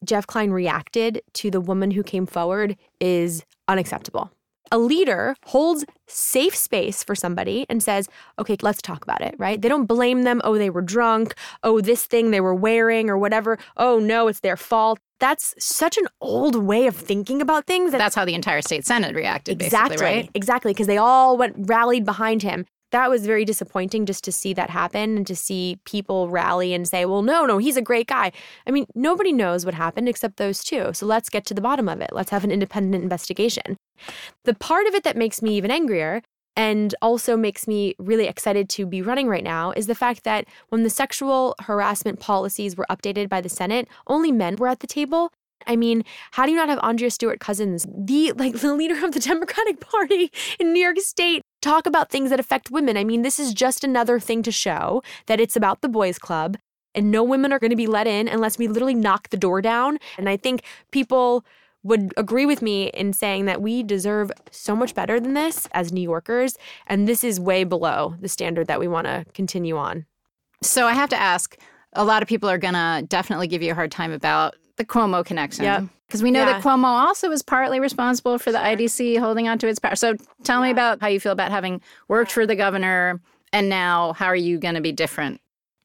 Jeff 0.04 0.26
Klein 0.26 0.50
reacted 0.50 1.22
to 1.34 1.50
the 1.50 1.60
woman 1.60 1.92
who 1.92 2.02
came 2.02 2.26
forward 2.26 2.76
is 3.00 3.44
unacceptable. 3.68 4.30
A 4.72 4.78
leader 4.78 5.36
holds 5.46 5.84
safe 6.08 6.56
space 6.56 7.04
for 7.04 7.14
somebody 7.14 7.66
and 7.68 7.82
says, 7.82 8.08
okay, 8.38 8.56
let's 8.62 8.80
talk 8.82 9.02
about 9.04 9.20
it, 9.20 9.34
right? 9.38 9.60
They 9.60 9.68
don't 9.68 9.86
blame 9.86 10.22
them. 10.24 10.40
Oh, 10.44 10.56
they 10.58 10.70
were 10.70 10.80
drunk. 10.82 11.34
Oh, 11.62 11.80
this 11.80 12.04
thing 12.06 12.30
they 12.30 12.40
were 12.40 12.54
wearing 12.54 13.08
or 13.10 13.16
whatever. 13.18 13.58
Oh, 13.76 13.98
no, 13.98 14.28
it's 14.28 14.40
their 14.40 14.56
fault. 14.56 14.98
That's 15.20 15.54
such 15.58 15.96
an 15.98 16.08
old 16.20 16.56
way 16.56 16.86
of 16.88 16.96
thinking 16.96 17.40
about 17.40 17.66
things. 17.66 17.92
that- 17.92 17.98
that's 17.98 18.14
how 18.16 18.24
the 18.24 18.34
entire 18.34 18.62
state 18.62 18.84
senate 18.84 19.14
reacted. 19.14 19.62
Exactly. 19.62 19.96
Basically, 19.96 20.04
right? 20.22 20.30
Exactly. 20.34 20.72
Because 20.72 20.88
they 20.88 20.96
all 20.98 21.36
went 21.36 21.54
rallied 21.58 22.04
behind 22.04 22.42
him. 22.42 22.66
That 22.92 23.10
was 23.10 23.26
very 23.26 23.44
disappointing 23.44 24.06
just 24.06 24.22
to 24.24 24.32
see 24.32 24.52
that 24.54 24.70
happen 24.70 25.16
and 25.16 25.26
to 25.26 25.34
see 25.34 25.78
people 25.84 26.28
rally 26.28 26.74
and 26.74 26.86
say, 26.86 27.04
well, 27.04 27.22
no, 27.22 27.46
no, 27.46 27.58
he's 27.58 27.76
a 27.76 27.82
great 27.82 28.06
guy. 28.06 28.32
I 28.66 28.70
mean, 28.70 28.86
nobody 28.94 29.32
knows 29.32 29.64
what 29.64 29.74
happened 29.74 30.08
except 30.08 30.36
those 30.36 30.62
two. 30.62 30.92
So 30.92 31.06
let's 31.06 31.28
get 31.28 31.44
to 31.46 31.54
the 31.54 31.60
bottom 31.60 31.88
of 31.88 32.00
it. 32.00 32.10
Let's 32.12 32.30
have 32.30 32.44
an 32.44 32.50
independent 32.50 33.02
investigation. 33.02 33.76
The 34.44 34.54
part 34.54 34.86
of 34.86 34.94
it 34.94 35.04
that 35.04 35.16
makes 35.16 35.42
me 35.42 35.56
even 35.56 35.70
angrier 35.70 36.22
and 36.56 36.94
also 37.00 37.36
makes 37.36 37.66
me 37.66 37.94
really 37.98 38.26
excited 38.26 38.68
to 38.68 38.84
be 38.84 39.00
running 39.00 39.28
right 39.28 39.44
now 39.44 39.72
is 39.72 39.86
the 39.86 39.94
fact 39.94 40.24
that 40.24 40.46
when 40.68 40.82
the 40.82 40.90
sexual 40.90 41.54
harassment 41.60 42.20
policies 42.20 42.76
were 42.76 42.86
updated 42.90 43.28
by 43.28 43.40
the 43.40 43.48
Senate, 43.48 43.88
only 44.06 44.30
men 44.30 44.56
were 44.56 44.68
at 44.68 44.80
the 44.80 44.86
table. 44.86 45.30
I 45.66 45.76
mean, 45.76 46.04
how 46.32 46.44
do 46.44 46.50
you 46.50 46.58
not 46.58 46.68
have 46.68 46.80
Andrea 46.82 47.10
Stewart 47.10 47.40
Cousins, 47.40 47.86
the 47.88 48.32
like 48.32 48.54
the 48.60 48.74
leader 48.74 49.04
of 49.04 49.12
the 49.12 49.20
Democratic 49.20 49.80
Party 49.80 50.30
in 50.58 50.72
New 50.72 50.82
York 50.82 50.98
State, 51.00 51.42
talk 51.62 51.86
about 51.86 52.10
things 52.10 52.28
that 52.30 52.40
affect 52.40 52.70
women? 52.70 52.96
I 52.96 53.04
mean, 53.04 53.22
this 53.22 53.38
is 53.38 53.54
just 53.54 53.82
another 53.84 54.20
thing 54.20 54.42
to 54.42 54.52
show 54.52 55.02
that 55.26 55.40
it's 55.40 55.56
about 55.56 55.80
the 55.80 55.88
boys 55.88 56.18
club 56.18 56.58
and 56.94 57.10
no 57.10 57.22
women 57.22 57.52
are 57.52 57.58
going 57.58 57.70
to 57.70 57.76
be 57.76 57.86
let 57.86 58.06
in 58.06 58.28
unless 58.28 58.58
we 58.58 58.68
literally 58.68 58.94
knock 58.94 59.30
the 59.30 59.36
door 59.36 59.62
down. 59.62 59.98
And 60.18 60.28
I 60.28 60.36
think 60.36 60.62
people 60.90 61.44
would 61.82 62.12
agree 62.16 62.46
with 62.46 62.62
me 62.62 62.88
in 62.88 63.12
saying 63.12 63.46
that 63.46 63.60
we 63.60 63.82
deserve 63.82 64.30
so 64.50 64.76
much 64.76 64.94
better 64.94 65.18
than 65.18 65.34
this 65.34 65.66
as 65.72 65.92
New 65.92 66.02
Yorkers 66.02 66.56
and 66.86 67.08
this 67.08 67.24
is 67.24 67.40
way 67.40 67.64
below 67.64 68.14
the 68.20 68.28
standard 68.28 68.68
that 68.68 68.78
we 68.78 68.86
want 68.86 69.06
to 69.06 69.24
continue 69.34 69.76
on. 69.76 70.06
So 70.62 70.86
I 70.86 70.92
have 70.92 71.08
to 71.10 71.16
ask. 71.16 71.56
A 71.94 72.04
lot 72.04 72.22
of 72.22 72.28
people 72.28 72.48
are 72.48 72.56
gonna 72.56 73.02
definitely 73.06 73.48
give 73.48 73.60
you 73.60 73.72
a 73.72 73.74
hard 73.74 73.90
time 73.90 74.12
about 74.12 74.54
the 74.76 74.84
Cuomo 74.84 75.24
connection. 75.24 75.64
Yep. 75.64 75.84
Because 76.06 76.22
we 76.22 76.30
know 76.30 76.40
Yeah. 76.40 76.52
that 76.52 76.62
Cuomo 76.62 76.84
also 76.84 77.28
was 77.28 77.42
partly 77.42 77.80
responsible 77.80 78.38
for 78.38 78.52
the 78.52 78.58
IDC 78.58 79.18
holding 79.18 79.48
onto 79.48 79.66
its 79.66 79.78
power. 79.78 79.96
So 79.96 80.14
tell 80.44 80.60
me 80.60 80.70
about 80.70 81.00
how 81.00 81.08
you 81.08 81.20
feel 81.20 81.32
about 81.32 81.50
having 81.50 81.80
worked 82.08 82.32
for 82.32 82.46
the 82.46 82.56
governor 82.56 83.20
and 83.52 83.68
now 83.68 84.12
how 84.14 84.26
are 84.26 84.36
you 84.36 84.58
going 84.58 84.74
to 84.74 84.80
be 84.80 84.92
different? 84.92 85.40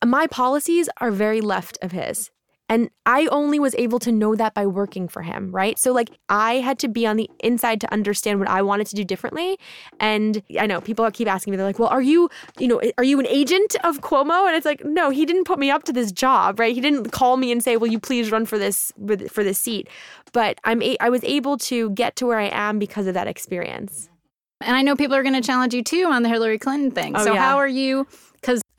my 0.06 0.28
policies 0.28 0.88
are 1.02 1.10
very 1.10 1.42
left 1.42 1.78
of 1.82 1.92
his. 1.92 2.30
And 2.70 2.90
I 3.06 3.28
only 3.28 3.60
was 3.60 3.74
able 3.76 3.98
to 4.00 4.12
know 4.12 4.36
that 4.36 4.54
by 4.54 4.66
working 4.66 5.08
for 5.08 5.22
him, 5.22 5.52
right? 5.52 5.80
So, 5.80 5.94
like, 5.94 6.10
I 6.28 6.56
had 6.56 6.80
to 6.80 6.90
be 6.90 7.08
on 7.08 7.16
the 7.16 7.30
inside 7.40 7.80
to 7.82 7.94
understand 7.94 8.40
what 8.40 8.50
I 8.50 8.62
wanted 8.62 8.88
to 8.88 8.96
do 8.96 9.06
differently. 9.06 9.58
And 10.02 10.44
I 10.60 10.68
know 10.68 10.82
people 10.82 11.10
keep 11.12 11.30
asking 11.30 11.52
me, 11.52 11.58
they're 11.58 11.66
like, 11.66 11.80
well, 11.80 11.88
are 11.88 12.02
you, 12.02 12.30
you 12.60 12.68
know, 12.68 12.82
are 12.98 13.06
you 13.06 13.20
an 13.22 13.28
agent 13.28 13.78
of 13.86 14.02
Cuomo? 14.02 14.48
And 14.48 14.56
it's 14.58 14.66
like, 14.66 14.84
no, 14.84 15.10
he 15.12 15.26
didn't 15.26 15.46
put 15.46 15.60
me 15.60 15.72
up 15.72 15.84
to 15.84 15.94
this 15.94 16.12
job, 16.12 16.60
right? 16.60 16.76
He 16.76 16.82
didn't 16.82 17.12
call 17.12 17.38
me 17.38 17.54
and 17.54 17.64
say, 17.64 17.78
will 17.78 17.88
you 17.88 18.00
please 18.00 18.32
run 18.32 18.46
for 18.46 18.58
this, 18.58 18.92
with- 18.98 19.32
for 19.32 19.46
this 19.46 19.60
seat. 19.60 19.88
But 20.34 20.60
I'm, 20.66 20.82
a- 20.82 20.98
I 21.00 21.10
was 21.10 21.24
able 21.24 21.58
to 21.60 21.90
get 21.92 22.18
to 22.18 22.26
where 22.26 22.40
I 22.40 22.50
am 22.50 22.80
because 22.80 23.08
of 23.08 23.14
that 23.14 23.28
experience. 23.28 24.10
And 24.60 24.76
I 24.76 24.82
know 24.82 24.96
people 24.96 25.16
are 25.16 25.24
going 25.24 25.36
to 25.36 25.42
challenge 25.42 25.74
you 25.74 25.84
too 25.84 26.06
on 26.06 26.24
the 26.24 26.30
Hillary 26.30 26.58
Clinton 26.58 26.92
thing. 26.92 27.16
Oh, 27.16 27.24
so 27.24 27.34
yeah. 27.34 27.40
how 27.40 27.58
are 27.58 27.68
you? 27.68 28.08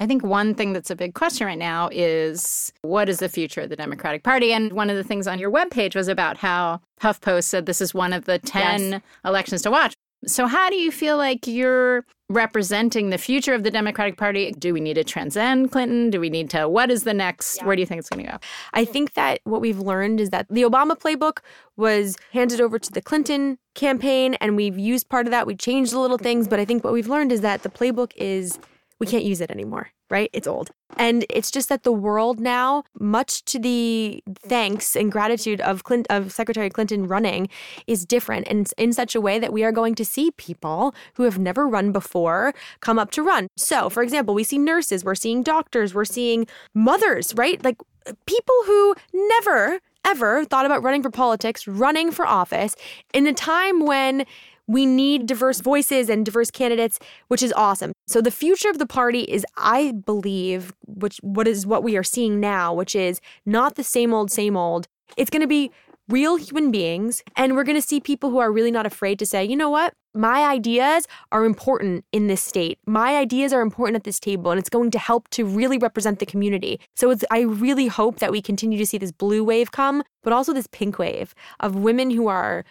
I 0.01 0.07
think 0.07 0.23
one 0.23 0.55
thing 0.55 0.73
that's 0.73 0.91
a 0.91 0.97
big 0.97 1.15
question 1.15 1.47
right 1.47 1.59
now 1.59 1.89
is 1.93 2.73
what 2.83 3.09
is 3.09 3.19
the 3.19 3.29
future 3.29 3.63
of 3.63 3.69
the 3.69 3.77
Democratic 3.77 4.23
Party? 4.23 4.53
And 4.53 4.73
one 4.73 4.91
of 4.91 4.97
the 4.97 5.05
things 5.05 5.27
on 5.27 5.39
your 5.39 5.51
webpage 5.51 5.95
was 5.97 6.07
about 6.09 6.37
how 6.37 6.81
HuffPost 7.01 7.45
said 7.45 7.67
this 7.67 7.81
is 7.81 7.93
one 7.95 8.13
of 8.13 8.25
the 8.25 8.39
10 8.39 8.91
Yes. 8.91 9.03
elections 9.25 9.63
to 9.63 9.71
watch. 9.71 9.95
So 10.27 10.47
how 10.47 10.69
do 10.69 10.77
you 10.77 10.91
feel 10.91 11.17
like 11.17 11.47
you're 11.47 12.05
representing 12.29 13.11
the 13.11 13.19
future 13.19 13.55
of 13.55 13.63
the 13.63 13.71
Democratic 13.71 14.17
Party? 14.17 14.51
Do 14.53 14.75
we 14.75 14.81
need 14.81 14.95
to 14.95 15.05
transcend 15.05 15.71
Clinton? 15.71 16.11
Do 16.11 16.21
we 16.21 16.29
need 16.29 16.51
to, 16.51 16.69
what 16.69 16.91
is 16.91 17.05
the 17.05 17.15
next, 17.15 17.65
where 17.65 17.75
do 17.77 17.81
you 17.81 17.87
think 17.87 18.01
it's 18.01 18.09
going 18.09 18.25
to 18.27 18.33
go? 18.33 18.39
I 18.75 18.85
think 18.85 19.15
that 19.15 19.41
what 19.45 19.61
we've 19.61 19.79
learned 19.79 20.21
is 20.21 20.31
that 20.31 20.47
the 20.51 20.63
Obama 20.63 20.99
playbook 20.99 21.39
was 21.77 22.17
handed 22.33 22.61
over 22.61 22.79
to 22.81 22.93
the 22.93 23.01
Clinton 23.01 23.59
campaign, 23.75 24.35
and 24.35 24.57
we've 24.57 24.77
used 24.79 25.09
part 25.09 25.27
of 25.27 25.31
that. 25.31 25.47
We 25.47 25.55
changed 25.55 25.93
the 25.93 26.01
little 26.01 26.19
things, 26.19 26.49
but 26.49 26.59
I 26.61 26.65
think 26.65 26.83
what 26.85 26.93
we've 26.93 27.09
learned 27.09 27.31
is 27.33 27.41
that 27.43 27.63
the 27.63 27.69
playbook 27.71 28.13
is 28.17 28.59
we 28.99 29.07
can't 29.07 29.25
use 29.25 29.41
it 29.41 29.51
anymore, 29.51 29.91
right? 30.11 30.31
It's 30.33 30.49
old. 30.49 30.71
And 30.97 31.25
it's 31.31 31.51
just 31.51 31.69
that 31.69 31.83
the 31.83 31.93
world 31.93 32.41
now, 32.41 32.85
much 32.99 33.45
to 33.47 33.59
the 33.59 34.23
thanks 34.41 34.97
and 34.97 35.13
gratitude 35.13 35.61
of 35.61 35.85
Clint, 35.85 36.07
of 36.11 36.33
Secretary 36.33 36.69
Clinton 36.71 37.07
running, 37.07 37.49
is 37.87 38.05
different 38.05 38.49
and 38.49 38.73
in 38.77 38.93
such 38.93 39.15
a 39.15 39.21
way 39.21 39.39
that 39.39 39.53
we 39.53 39.63
are 39.65 39.73
going 39.73 39.95
to 39.97 40.05
see 40.05 40.31
people 40.33 40.95
who 41.15 41.23
have 41.25 41.39
never 41.39 41.69
run 41.69 41.93
before 41.93 42.53
come 42.81 42.99
up 42.99 43.11
to 43.13 43.23
run. 43.23 43.49
So, 43.57 43.89
for 43.89 44.03
example, 44.03 44.35
we 44.35 44.45
see 44.45 44.59
nurses, 44.59 45.05
we're 45.05 45.15
seeing 45.15 45.43
doctors, 45.43 45.95
we're 45.95 46.05
seeing 46.05 46.47
mothers, 46.75 47.35
right? 47.35 47.63
Like 47.63 47.77
people 48.27 48.57
who 48.67 48.95
never 49.13 49.81
ever 50.05 50.45
thought 50.47 50.65
about 50.65 50.83
running 50.83 51.03
for 51.03 51.11
politics, 51.11 51.69
running 51.69 52.11
for 52.11 52.27
office 52.27 52.75
in 53.13 53.27
a 53.27 53.33
time 53.33 53.85
when 53.85 54.25
we 54.69 54.87
need 54.87 55.27
diverse 55.27 55.61
voices 55.61 56.09
and 56.09 56.25
diverse 56.25 56.53
candidates, 56.53 57.01
which 57.27 57.43
is 57.43 57.53
awesome. 57.55 57.93
So 58.07 58.21
the 58.21 58.31
future 58.31 58.71
of 58.71 58.79
the 58.79 58.87
party 58.87 59.23
is, 59.23 59.45
I 59.57 59.93
believe, 59.93 60.73
which 60.87 61.19
what 61.23 61.49
is 61.49 61.67
what 61.67 61.83
we 61.83 61.97
are 61.97 62.05
seeing 62.05 62.39
now, 62.39 62.73
which 62.73 62.95
is 62.95 63.21
not 63.45 63.75
the 63.75 63.83
same 63.83 64.15
old, 64.15 64.31
same 64.31 64.57
old. 64.57 64.87
It's 65.17 65.31
going 65.31 65.43
to 65.43 65.49
be 65.49 65.73
real 66.09 66.37
human 66.37 66.71
beings, 66.71 67.23
and 67.37 67.55
we're 67.55 67.65
going 67.65 67.77
to 67.77 67.87
see 67.87 68.01
people 68.01 68.31
who 68.31 68.39
are 68.39 68.53
really 68.53 68.71
not 68.71 68.87
afraid 68.87 69.19
to 69.19 69.27
say, 69.27 69.45
you 69.45 69.57
know 69.57 69.69
what, 69.69 69.93
my 70.15 70.45
ideas 70.47 71.07
are 71.33 71.45
important 71.45 72.05
in 72.13 72.29
this 72.29 72.43
state. 72.43 72.79
My 72.87 73.17
ideas 73.17 73.53
are 73.53 73.61
important 73.61 73.97
at 73.97 74.05
this 74.05 74.19
table, 74.19 74.51
and 74.51 74.59
it's 74.59 74.71
going 74.71 74.91
to 74.93 74.99
help 74.99 75.29
to 75.31 75.45
really 75.45 75.77
represent 75.77 76.19
the 76.19 76.27
community. 76.27 76.81
So 76.97 77.15
I 77.31 77.41
really 77.41 77.89
hope 77.89 78.19
that 78.21 78.33
we 78.33 78.41
continue 78.41 78.79
to 78.79 78.87
see 78.87 78.99
this 78.99 79.13
blue 79.13 79.45
wave 79.45 79.71
come, 79.71 80.03
but 80.23 80.33
also 80.33 80.53
this 80.53 80.67
pink 80.67 80.99
wave 80.99 81.35
of 81.61 81.77
women 81.77 82.11
who 82.11 82.27
are 82.27 82.65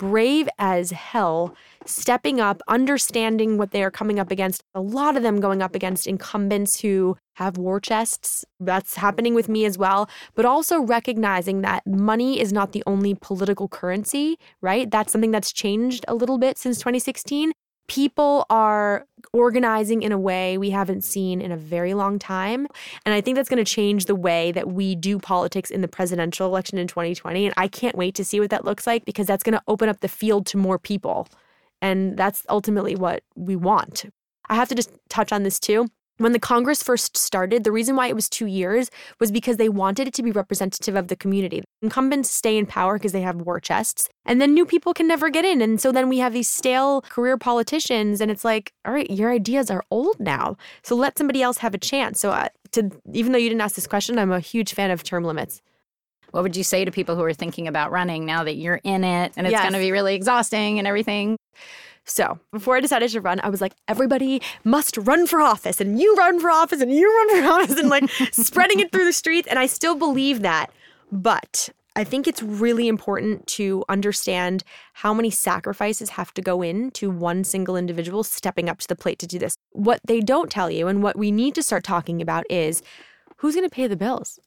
brave 0.00 0.48
as 0.58 0.92
hell, 0.92 1.54
stepping 1.84 2.40
up, 2.40 2.62
understanding 2.68 3.58
what 3.58 3.70
they 3.70 3.84
are 3.84 3.90
coming 3.90 4.18
up 4.18 4.30
against. 4.30 4.62
A 4.74 4.80
lot 4.80 5.14
of 5.14 5.22
them 5.22 5.40
going 5.40 5.60
up 5.60 5.74
against 5.74 6.06
incumbents 6.06 6.80
who 6.80 7.18
have 7.34 7.58
war 7.58 7.80
chests. 7.80 8.42
That's 8.58 8.96
happening 8.96 9.34
with 9.34 9.50
me 9.50 9.66
as 9.66 9.76
well. 9.76 10.08
But 10.34 10.46
also 10.46 10.80
recognizing 10.80 11.60
that 11.60 11.86
money 11.86 12.40
is 12.40 12.50
not 12.50 12.72
the 12.72 12.82
only 12.86 13.14
political 13.14 13.68
currency, 13.68 14.38
right? 14.62 14.90
That's 14.90 15.12
something 15.12 15.32
that's 15.32 15.52
changed 15.52 16.06
a 16.08 16.14
little 16.14 16.38
bit 16.38 16.56
since 16.56 16.78
2016 16.78 17.52
people 17.90 18.46
are 18.50 19.04
organizing 19.32 20.04
in 20.04 20.12
a 20.12 20.18
way 20.18 20.56
we 20.56 20.70
haven't 20.70 21.02
seen 21.02 21.40
in 21.40 21.50
a 21.50 21.56
very 21.56 21.92
long 21.92 22.20
time. 22.20 22.68
And 23.04 23.12
I 23.12 23.20
think 23.20 23.34
that's 23.34 23.48
going 23.48 23.62
to 23.62 23.68
change 23.68 24.04
the 24.04 24.14
way 24.14 24.52
that 24.52 24.68
we 24.68 24.94
do 24.94 25.18
politics 25.18 25.72
in 25.72 25.80
the 25.80 25.88
presidential 25.88 26.46
election 26.46 26.78
in 26.78 26.86
2020. 26.86 27.46
And 27.46 27.54
I 27.56 27.66
can't 27.66 27.96
wait 27.96 28.14
to 28.14 28.24
see 28.24 28.38
what 28.38 28.50
that 28.50 28.64
looks 28.64 28.86
like 28.86 29.04
because 29.04 29.26
that's 29.26 29.42
going 29.42 29.58
to 29.58 29.62
open 29.66 29.88
up 29.88 30.00
the 30.00 30.08
field 30.08 30.46
to 30.46 30.56
more 30.56 30.78
people. 30.78 31.26
And 31.82 32.16
that's 32.16 32.46
ultimately 32.48 32.94
what 32.94 33.24
we 33.34 33.56
want. 33.56 34.04
I 34.48 34.54
have 34.54 34.68
to 34.68 34.76
just 34.76 34.92
touch 35.08 35.32
on 35.32 35.42
this 35.42 35.58
too. 35.58 35.88
When 36.20 36.32
the 36.32 36.38
Congress 36.38 36.82
first 36.82 37.16
started, 37.16 37.64
the 37.64 37.72
reason 37.72 37.96
why 37.96 38.08
it 38.08 38.14
was 38.14 38.28
two 38.28 38.44
years 38.44 38.90
was 39.20 39.32
because 39.32 39.56
they 39.56 39.70
wanted 39.70 40.06
it 40.06 40.12
to 40.12 40.22
be 40.22 40.32
representative 40.32 40.94
of 40.94 41.08
the 41.08 41.16
community. 41.16 41.62
Incumbents 41.80 42.28
stay 42.28 42.58
in 42.58 42.66
power 42.66 42.98
because 42.98 43.12
they 43.12 43.22
have 43.22 43.36
war 43.36 43.58
chests, 43.58 44.06
and 44.26 44.38
then 44.38 44.52
new 44.52 44.66
people 44.66 44.92
can 44.92 45.08
never 45.08 45.30
get 45.30 45.46
in. 45.46 45.62
And 45.62 45.80
so 45.80 45.92
then 45.92 46.10
we 46.10 46.18
have 46.18 46.34
these 46.34 46.46
stale 46.46 47.00
career 47.00 47.38
politicians, 47.38 48.20
and 48.20 48.30
it's 48.30 48.44
like, 48.44 48.74
all 48.84 48.92
right, 48.92 49.10
your 49.10 49.32
ideas 49.32 49.70
are 49.70 49.82
old 49.90 50.20
now. 50.20 50.58
So 50.82 50.94
let 50.94 51.16
somebody 51.16 51.40
else 51.40 51.56
have 51.56 51.72
a 51.72 51.78
chance. 51.78 52.20
So, 52.20 52.32
uh, 52.32 52.48
to, 52.72 52.90
even 53.14 53.32
though 53.32 53.38
you 53.38 53.48
didn't 53.48 53.62
ask 53.62 53.74
this 53.74 53.86
question, 53.86 54.18
I'm 54.18 54.30
a 54.30 54.40
huge 54.40 54.74
fan 54.74 54.90
of 54.90 55.02
term 55.02 55.24
limits. 55.24 55.62
What 56.30 56.42
would 56.42 56.56
you 56.56 56.64
say 56.64 56.84
to 56.84 56.90
people 56.90 57.16
who 57.16 57.22
are 57.24 57.32
thinking 57.34 57.66
about 57.68 57.90
running 57.90 58.24
now 58.24 58.44
that 58.44 58.54
you're 58.54 58.80
in 58.84 59.04
it 59.04 59.32
and 59.36 59.46
it's 59.46 59.52
Yes. 59.52 59.62
going 59.62 59.72
to 59.74 59.78
be 59.78 59.92
really 59.92 60.14
exhausting 60.14 60.78
and 60.78 60.86
everything? 60.86 61.36
So 62.04 62.38
before 62.50 62.76
I 62.76 62.80
decided 62.80 63.10
to 63.10 63.20
run, 63.20 63.40
I 63.42 63.50
was 63.50 63.60
like, 63.60 63.74
everybody 63.86 64.40
must 64.64 64.96
run 64.96 65.26
for 65.26 65.40
office, 65.40 65.80
and 65.80 66.00
you 66.00 66.14
run 66.16 66.40
for 66.40 66.50
office, 66.50 66.80
and 66.80 66.92
you 66.92 67.06
run 67.14 67.42
for 67.42 67.48
office, 67.52 67.78
and 67.78 67.88
like 67.88 68.10
spreading 68.32 68.80
it 68.80 68.90
through 68.90 69.04
the 69.04 69.12
streets. 69.12 69.46
And 69.48 69.58
I 69.58 69.66
still 69.66 69.94
believe 69.94 70.42
that. 70.42 70.70
But 71.12 71.68
I 71.96 72.04
think 72.04 72.26
it's 72.26 72.42
really 72.42 72.88
important 72.88 73.46
to 73.48 73.84
understand 73.88 74.62
how 74.94 75.12
many 75.12 75.30
sacrifices 75.30 76.10
have 76.10 76.32
to 76.34 76.42
go 76.42 76.62
into 76.62 77.10
one 77.10 77.44
single 77.44 77.76
individual 77.76 78.24
stepping 78.24 78.68
up 78.68 78.78
to 78.78 78.88
the 78.88 78.96
plate 78.96 79.18
to 79.18 79.26
do 79.26 79.38
this. 79.38 79.56
What 79.72 80.00
they 80.06 80.20
don't 80.20 80.50
tell 80.50 80.70
you, 80.70 80.88
and 80.88 81.02
what 81.02 81.16
we 81.16 81.30
need 81.30 81.54
to 81.56 81.62
start 81.62 81.84
talking 81.84 82.22
about, 82.22 82.44
is 82.48 82.82
who's 83.36 83.54
going 83.54 83.68
to 83.68 83.74
pay 83.74 83.86
the 83.86 83.96
bills? 83.96 84.38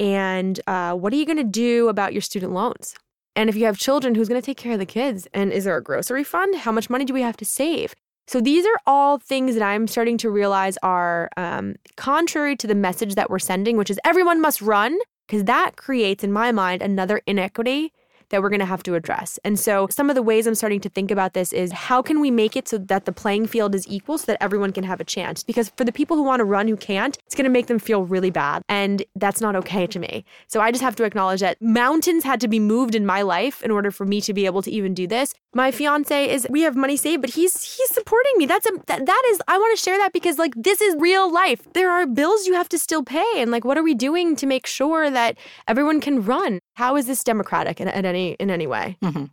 And 0.00 0.58
uh, 0.66 0.94
what 0.94 1.12
are 1.12 1.16
you 1.16 1.26
going 1.26 1.36
to 1.36 1.44
do 1.44 1.88
about 1.88 2.12
your 2.12 2.22
student 2.22 2.52
loans? 2.52 2.94
And 3.36 3.48
if 3.48 3.54
you 3.54 3.66
have 3.66 3.78
children, 3.78 4.14
who's 4.14 4.28
going 4.28 4.40
to 4.40 4.44
take 4.44 4.56
care 4.56 4.72
of 4.72 4.78
the 4.78 4.86
kids? 4.86 5.28
And 5.32 5.52
is 5.52 5.64
there 5.64 5.76
a 5.76 5.82
grocery 5.82 6.24
fund? 6.24 6.56
How 6.56 6.72
much 6.72 6.90
money 6.90 7.04
do 7.04 7.14
we 7.14 7.22
have 7.22 7.36
to 7.36 7.44
save? 7.44 7.94
So 8.26 8.40
these 8.40 8.64
are 8.64 8.80
all 8.86 9.18
things 9.18 9.54
that 9.54 9.62
I'm 9.62 9.86
starting 9.86 10.16
to 10.18 10.30
realize 10.30 10.78
are 10.82 11.28
um, 11.36 11.76
contrary 11.96 12.56
to 12.56 12.66
the 12.66 12.74
message 12.74 13.14
that 13.14 13.28
we're 13.28 13.38
sending, 13.38 13.76
which 13.76 13.90
is 13.90 14.00
everyone 14.04 14.40
must 14.40 14.62
run, 14.62 14.96
because 15.26 15.44
that 15.44 15.76
creates, 15.76 16.24
in 16.24 16.32
my 16.32 16.50
mind, 16.50 16.80
another 16.80 17.20
inequity 17.26 17.92
that 18.30 18.42
we're 18.42 18.48
going 18.48 18.60
to 18.60 18.66
have 18.66 18.82
to 18.84 18.94
address. 18.94 19.38
And 19.44 19.58
so 19.58 19.86
some 19.90 20.08
of 20.08 20.16
the 20.16 20.22
ways 20.22 20.46
I'm 20.46 20.54
starting 20.54 20.80
to 20.80 20.88
think 20.88 21.10
about 21.10 21.34
this 21.34 21.52
is 21.52 21.72
how 21.72 22.00
can 22.02 22.20
we 22.20 22.30
make 22.30 22.56
it 22.56 22.68
so 22.68 22.78
that 22.78 23.04
the 23.04 23.12
playing 23.12 23.46
field 23.46 23.74
is 23.74 23.86
equal 23.88 24.18
so 24.18 24.26
that 24.26 24.42
everyone 24.42 24.72
can 24.72 24.84
have 24.84 25.00
a 25.00 25.04
chance? 25.04 25.42
Because 25.42 25.70
for 25.76 25.84
the 25.84 25.92
people 25.92 26.16
who 26.16 26.22
want 26.22 26.40
to 26.40 26.44
run 26.44 26.68
who 26.68 26.76
can't, 26.76 27.18
it's 27.26 27.34
going 27.34 27.44
to 27.44 27.50
make 27.50 27.66
them 27.66 27.78
feel 27.78 28.04
really 28.04 28.30
bad. 28.30 28.62
And 28.68 29.02
that's 29.16 29.40
not 29.40 29.56
okay 29.56 29.86
to 29.88 29.98
me. 29.98 30.24
So 30.46 30.60
I 30.60 30.70
just 30.70 30.82
have 30.82 30.96
to 30.96 31.04
acknowledge 31.04 31.40
that 31.40 31.60
mountains 31.60 32.24
had 32.24 32.40
to 32.40 32.48
be 32.48 32.58
moved 32.58 32.94
in 32.94 33.04
my 33.04 33.22
life 33.22 33.62
in 33.62 33.70
order 33.70 33.90
for 33.90 34.06
me 34.06 34.20
to 34.22 34.32
be 34.32 34.46
able 34.46 34.62
to 34.62 34.70
even 34.70 34.94
do 34.94 35.06
this. 35.06 35.34
My 35.52 35.72
fiance 35.72 36.30
is 36.30 36.46
we 36.48 36.62
have 36.62 36.76
money 36.76 36.96
saved, 36.96 37.22
but 37.22 37.30
he's 37.30 37.76
he's 37.76 37.90
supporting 37.90 38.32
me. 38.36 38.46
That's 38.46 38.66
a 38.66 38.72
that, 38.86 39.04
that 39.04 39.22
is 39.30 39.42
I 39.48 39.58
want 39.58 39.76
to 39.76 39.82
share 39.82 39.98
that 39.98 40.12
because 40.12 40.38
like 40.38 40.54
this 40.56 40.80
is 40.80 40.94
real 40.98 41.32
life. 41.32 41.66
There 41.72 41.90
are 41.90 42.06
bills 42.06 42.46
you 42.46 42.54
have 42.54 42.68
to 42.68 42.78
still 42.78 43.02
pay 43.02 43.32
and 43.36 43.50
like 43.50 43.64
what 43.64 43.76
are 43.76 43.82
we 43.82 43.94
doing 43.94 44.36
to 44.36 44.46
make 44.46 44.66
sure 44.66 45.10
that 45.10 45.36
everyone 45.66 46.00
can 46.00 46.24
run? 46.24 46.60
How 46.74 46.94
is 46.96 47.06
this 47.06 47.24
democratic 47.24 47.80
in, 47.80 47.88
in 47.88 48.06
any 48.06 48.19
in 48.28 48.50
any 48.50 48.66
way? 48.66 48.96
Mm-hmm. 49.02 49.24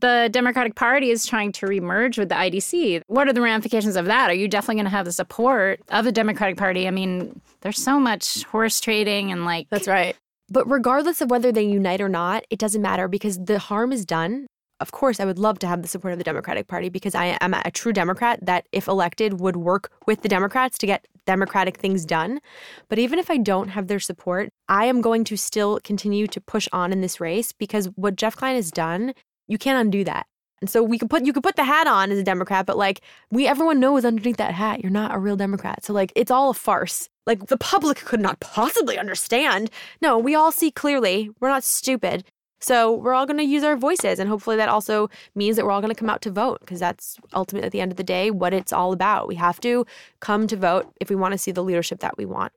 The 0.00 0.30
Democratic 0.32 0.76
Party 0.76 1.10
is 1.10 1.26
trying 1.26 1.52
to 1.52 1.66
remerge 1.66 2.16
with 2.16 2.30
the 2.30 2.34
IDC. 2.34 3.02
What 3.06 3.28
are 3.28 3.34
the 3.34 3.42
ramifications 3.42 3.96
of 3.96 4.06
that? 4.06 4.30
Are 4.30 4.34
you 4.34 4.48
definitely 4.48 4.76
going 4.76 4.86
to 4.86 4.90
have 4.90 5.04
the 5.04 5.12
support 5.12 5.80
of 5.90 6.06
the 6.06 6.12
Democratic 6.12 6.56
Party? 6.56 6.88
I 6.88 6.90
mean, 6.90 7.40
there's 7.60 7.82
so 7.82 8.00
much 8.00 8.44
horse 8.44 8.80
trading 8.80 9.30
and 9.30 9.44
like 9.44 9.68
That's 9.68 9.88
right. 9.88 10.16
But 10.48 10.68
regardless 10.68 11.20
of 11.20 11.30
whether 11.30 11.52
they 11.52 11.62
unite 11.62 12.00
or 12.00 12.08
not, 12.08 12.44
it 12.50 12.58
doesn't 12.58 12.82
matter 12.82 13.08
because 13.08 13.38
the 13.38 13.58
harm 13.58 13.92
is 13.92 14.04
done. 14.04 14.46
Of 14.80 14.90
course, 14.90 15.20
I 15.20 15.26
would 15.26 15.38
love 15.38 15.58
to 15.60 15.66
have 15.66 15.82
the 15.82 15.88
support 15.88 16.12
of 16.12 16.18
the 16.18 16.24
Democratic 16.24 16.66
Party 16.66 16.88
because 16.88 17.14
I 17.14 17.36
am 17.40 17.52
a 17.52 17.70
true 17.70 17.92
Democrat 17.92 18.38
that, 18.42 18.66
if 18.72 18.88
elected, 18.88 19.38
would 19.38 19.56
work 19.56 19.92
with 20.06 20.22
the 20.22 20.28
Democrats 20.28 20.78
to 20.78 20.86
get 20.86 21.06
Democratic 21.34 21.76
things 21.76 22.04
done. 22.04 22.40
But 22.88 22.98
even 22.98 23.18
if 23.20 23.30
I 23.30 23.36
don't 23.36 23.68
have 23.68 23.86
their 23.86 24.00
support, 24.00 24.48
I 24.68 24.86
am 24.86 25.00
going 25.00 25.22
to 25.24 25.36
still 25.36 25.78
continue 25.84 26.26
to 26.26 26.40
push 26.40 26.66
on 26.72 26.92
in 26.92 27.02
this 27.02 27.20
race 27.20 27.52
because 27.52 27.86
what 27.94 28.16
Jeff 28.16 28.34
Klein 28.34 28.56
has 28.56 28.72
done, 28.72 29.14
you 29.46 29.56
can't 29.56 29.80
undo 29.80 30.02
that. 30.04 30.26
And 30.60 30.68
so 30.68 30.82
we 30.82 30.98
could 30.98 31.08
put 31.08 31.24
you 31.24 31.32
could 31.32 31.42
put 31.42 31.56
the 31.56 31.64
hat 31.64 31.86
on 31.86 32.10
as 32.10 32.18
a 32.18 32.24
Democrat, 32.24 32.66
but 32.66 32.76
like 32.76 33.00
we 33.30 33.46
everyone 33.46 33.80
knows 33.80 34.04
underneath 34.04 34.36
that 34.38 34.52
hat, 34.52 34.82
you're 34.82 34.90
not 34.90 35.14
a 35.14 35.18
real 35.18 35.36
Democrat. 35.36 35.84
So 35.84 35.92
like 35.92 36.12
it's 36.16 36.30
all 36.30 36.50
a 36.50 36.54
farce. 36.54 37.08
Like 37.26 37.46
the 37.46 37.56
public 37.56 37.98
could 37.98 38.20
not 38.20 38.40
possibly 38.40 38.98
understand. 38.98 39.70
No, 40.02 40.18
we 40.18 40.34
all 40.34 40.52
see 40.52 40.70
clearly. 40.70 41.30
We're 41.40 41.48
not 41.48 41.64
stupid. 41.64 42.24
So 42.60 42.92
we're 42.92 43.14
all 43.14 43.26
going 43.26 43.38
to 43.38 43.44
use 43.44 43.64
our 43.64 43.76
voices, 43.76 44.18
and 44.18 44.28
hopefully 44.28 44.56
that 44.56 44.68
also 44.68 45.08
means 45.34 45.56
that 45.56 45.64
we're 45.64 45.70
all 45.70 45.80
going 45.80 45.94
to 45.94 45.98
come 45.98 46.10
out 46.10 46.20
to 46.22 46.30
vote 46.30 46.60
because 46.60 46.78
that's 46.78 47.16
ultimately 47.32 47.66
at 47.66 47.72
the 47.72 47.80
end 47.80 47.90
of 47.90 47.96
the 47.96 48.04
day 48.04 48.30
what 48.30 48.52
it's 48.52 48.72
all 48.72 48.92
about. 48.92 49.28
We 49.28 49.36
have 49.36 49.60
to 49.60 49.86
come 50.20 50.46
to 50.46 50.56
vote 50.56 50.92
if 51.00 51.08
we 51.08 51.16
want 51.16 51.32
to 51.32 51.38
see 51.38 51.52
the 51.52 51.64
leadership 51.64 52.00
that 52.00 52.18
we 52.18 52.26
want. 52.26 52.52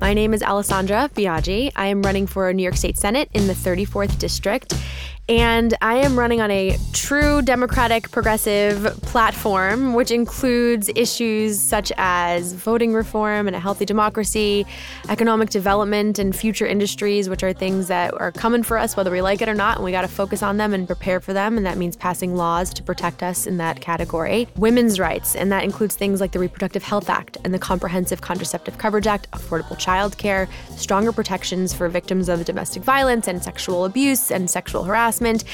My 0.00 0.14
name 0.14 0.34
is 0.34 0.42
Alessandra 0.42 1.10
Biaggi. 1.14 1.70
I 1.76 1.86
am 1.86 2.02
running 2.02 2.26
for 2.26 2.52
New 2.52 2.62
York 2.62 2.76
State 2.76 2.98
Senate 2.98 3.28
in 3.34 3.46
the 3.46 3.52
34th 3.52 4.18
District. 4.18 4.74
And 5.28 5.74
I 5.80 5.96
am 5.96 6.18
running 6.18 6.40
on 6.40 6.50
a 6.50 6.76
true 6.92 7.42
democratic 7.42 8.10
progressive 8.10 8.82
platform, 9.02 9.94
which 9.94 10.10
includes 10.10 10.90
issues 10.96 11.60
such 11.60 11.92
as 11.96 12.52
voting 12.54 12.92
reform 12.92 13.46
and 13.46 13.54
a 13.54 13.60
healthy 13.60 13.84
democracy, 13.84 14.66
economic 15.08 15.50
development, 15.50 16.18
and 16.18 16.34
future 16.34 16.66
industries, 16.66 17.28
which 17.28 17.44
are 17.44 17.52
things 17.52 17.86
that 17.86 18.12
are 18.14 18.32
coming 18.32 18.64
for 18.64 18.76
us 18.76 18.96
whether 18.96 19.12
we 19.12 19.22
like 19.22 19.40
it 19.40 19.48
or 19.48 19.54
not. 19.54 19.76
And 19.76 19.84
we 19.84 19.92
got 19.92 20.02
to 20.02 20.08
focus 20.08 20.42
on 20.42 20.56
them 20.56 20.74
and 20.74 20.88
prepare 20.88 21.20
for 21.20 21.32
them. 21.32 21.56
And 21.56 21.64
that 21.66 21.78
means 21.78 21.96
passing 21.96 22.34
laws 22.34 22.74
to 22.74 22.82
protect 22.82 23.22
us 23.22 23.46
in 23.46 23.58
that 23.58 23.80
category. 23.80 24.48
Women's 24.56 24.98
rights, 24.98 25.36
and 25.36 25.52
that 25.52 25.62
includes 25.62 25.94
things 25.94 26.20
like 26.20 26.32
the 26.32 26.40
Reproductive 26.40 26.82
Health 26.82 27.08
Act 27.08 27.36
and 27.44 27.54
the 27.54 27.60
Comprehensive 27.60 28.22
Contraceptive 28.22 28.76
Coverage 28.76 29.06
Act, 29.06 29.30
affordable 29.30 29.78
childcare, 29.78 30.48
stronger 30.76 31.12
protections 31.12 31.72
for 31.72 31.88
victims 31.88 32.28
of 32.28 32.44
domestic 32.44 32.82
violence 32.82 33.28
and 33.28 33.42
sexual 33.42 33.84
abuse 33.84 34.32
and 34.32 34.50
sexual 34.50 34.84
harassment. 35.12 35.44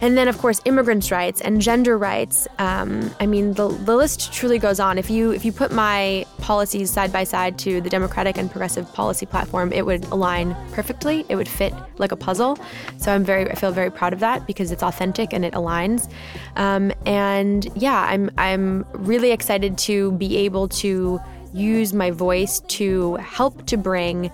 And 0.00 0.16
then, 0.16 0.28
of 0.28 0.38
course, 0.38 0.60
immigrants' 0.64 1.10
rights 1.10 1.40
and 1.40 1.60
gender 1.60 1.98
rights. 1.98 2.48
Um, 2.58 3.10
I 3.20 3.26
mean, 3.26 3.54
the, 3.54 3.68
the 3.68 3.96
list 3.96 4.32
truly 4.32 4.58
goes 4.58 4.80
on. 4.80 4.98
If 4.98 5.10
you 5.10 5.32
if 5.32 5.44
you 5.44 5.52
put 5.52 5.72
my 5.72 6.24
policies 6.38 6.90
side 6.90 7.12
by 7.12 7.24
side 7.24 7.58
to 7.60 7.80
the 7.80 7.90
Democratic 7.90 8.38
and 8.38 8.50
Progressive 8.50 8.92
policy 8.94 9.26
platform, 9.26 9.72
it 9.72 9.86
would 9.86 10.04
align 10.06 10.56
perfectly. 10.72 11.24
It 11.28 11.36
would 11.36 11.48
fit 11.48 11.72
like 11.98 12.12
a 12.12 12.16
puzzle. 12.16 12.58
So 12.98 13.12
I'm 13.12 13.24
very 13.24 13.50
I 13.50 13.54
feel 13.54 13.72
very 13.72 13.90
proud 13.90 14.12
of 14.12 14.20
that 14.20 14.46
because 14.46 14.72
it's 14.72 14.82
authentic 14.82 15.32
and 15.32 15.44
it 15.44 15.54
aligns. 15.54 16.10
Um, 16.56 16.92
and 17.06 17.68
yeah, 17.76 18.06
I'm 18.08 18.30
I'm 18.38 18.84
really 18.92 19.30
excited 19.30 19.78
to 19.88 20.12
be 20.12 20.38
able 20.38 20.68
to 20.68 21.20
use 21.54 21.92
my 21.92 22.10
voice 22.10 22.60
to 22.60 23.16
help 23.16 23.66
to 23.66 23.76
bring 23.76 24.30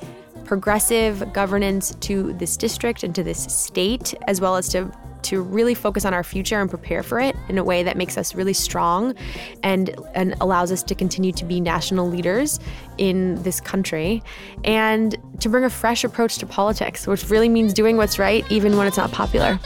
progressive 0.49 1.33
governance 1.33 1.95
to 2.01 2.33
this 2.33 2.57
district 2.57 3.03
and 3.05 3.15
to 3.15 3.23
this 3.23 3.45
state, 3.45 4.15
as 4.27 4.41
well 4.41 4.57
as 4.57 4.69
to 4.71 4.91
to 5.21 5.43
really 5.43 5.75
focus 5.75 6.05
on 6.05 6.15
our 6.15 6.23
future 6.23 6.61
and 6.61 6.71
prepare 6.71 7.03
for 7.03 7.19
it 7.19 7.37
in 7.49 7.59
a 7.59 7.65
way 7.65 7.83
that 7.83 7.97
makes 7.97 8.17
us 8.17 8.35
really 8.35 8.53
strong 8.53 9.15
and 9.63 9.95
and 10.15 10.35
allows 10.41 10.73
us 10.73 10.83
to 10.83 10.95
continue 10.95 11.33
to 11.33 11.45
be 11.45 11.61
national 11.61 12.09
leaders 12.09 12.61
in 12.99 13.35
this 13.43 13.61
country 13.61 14.23
and 14.65 15.17
to 15.41 15.49
bring 15.49 15.65
a 15.65 15.71
fresh 15.71 16.05
approach 16.05 16.39
to 16.39 16.47
politics 16.47 17.07
which 17.07 17.29
really 17.29 17.49
means 17.49 17.75
doing 17.75 17.97
what's 17.97 18.19
right 18.19 18.51
even 18.51 18.77
when 18.77 18.87
it's 18.87 18.97
not 18.97 19.11
popular. 19.11 19.59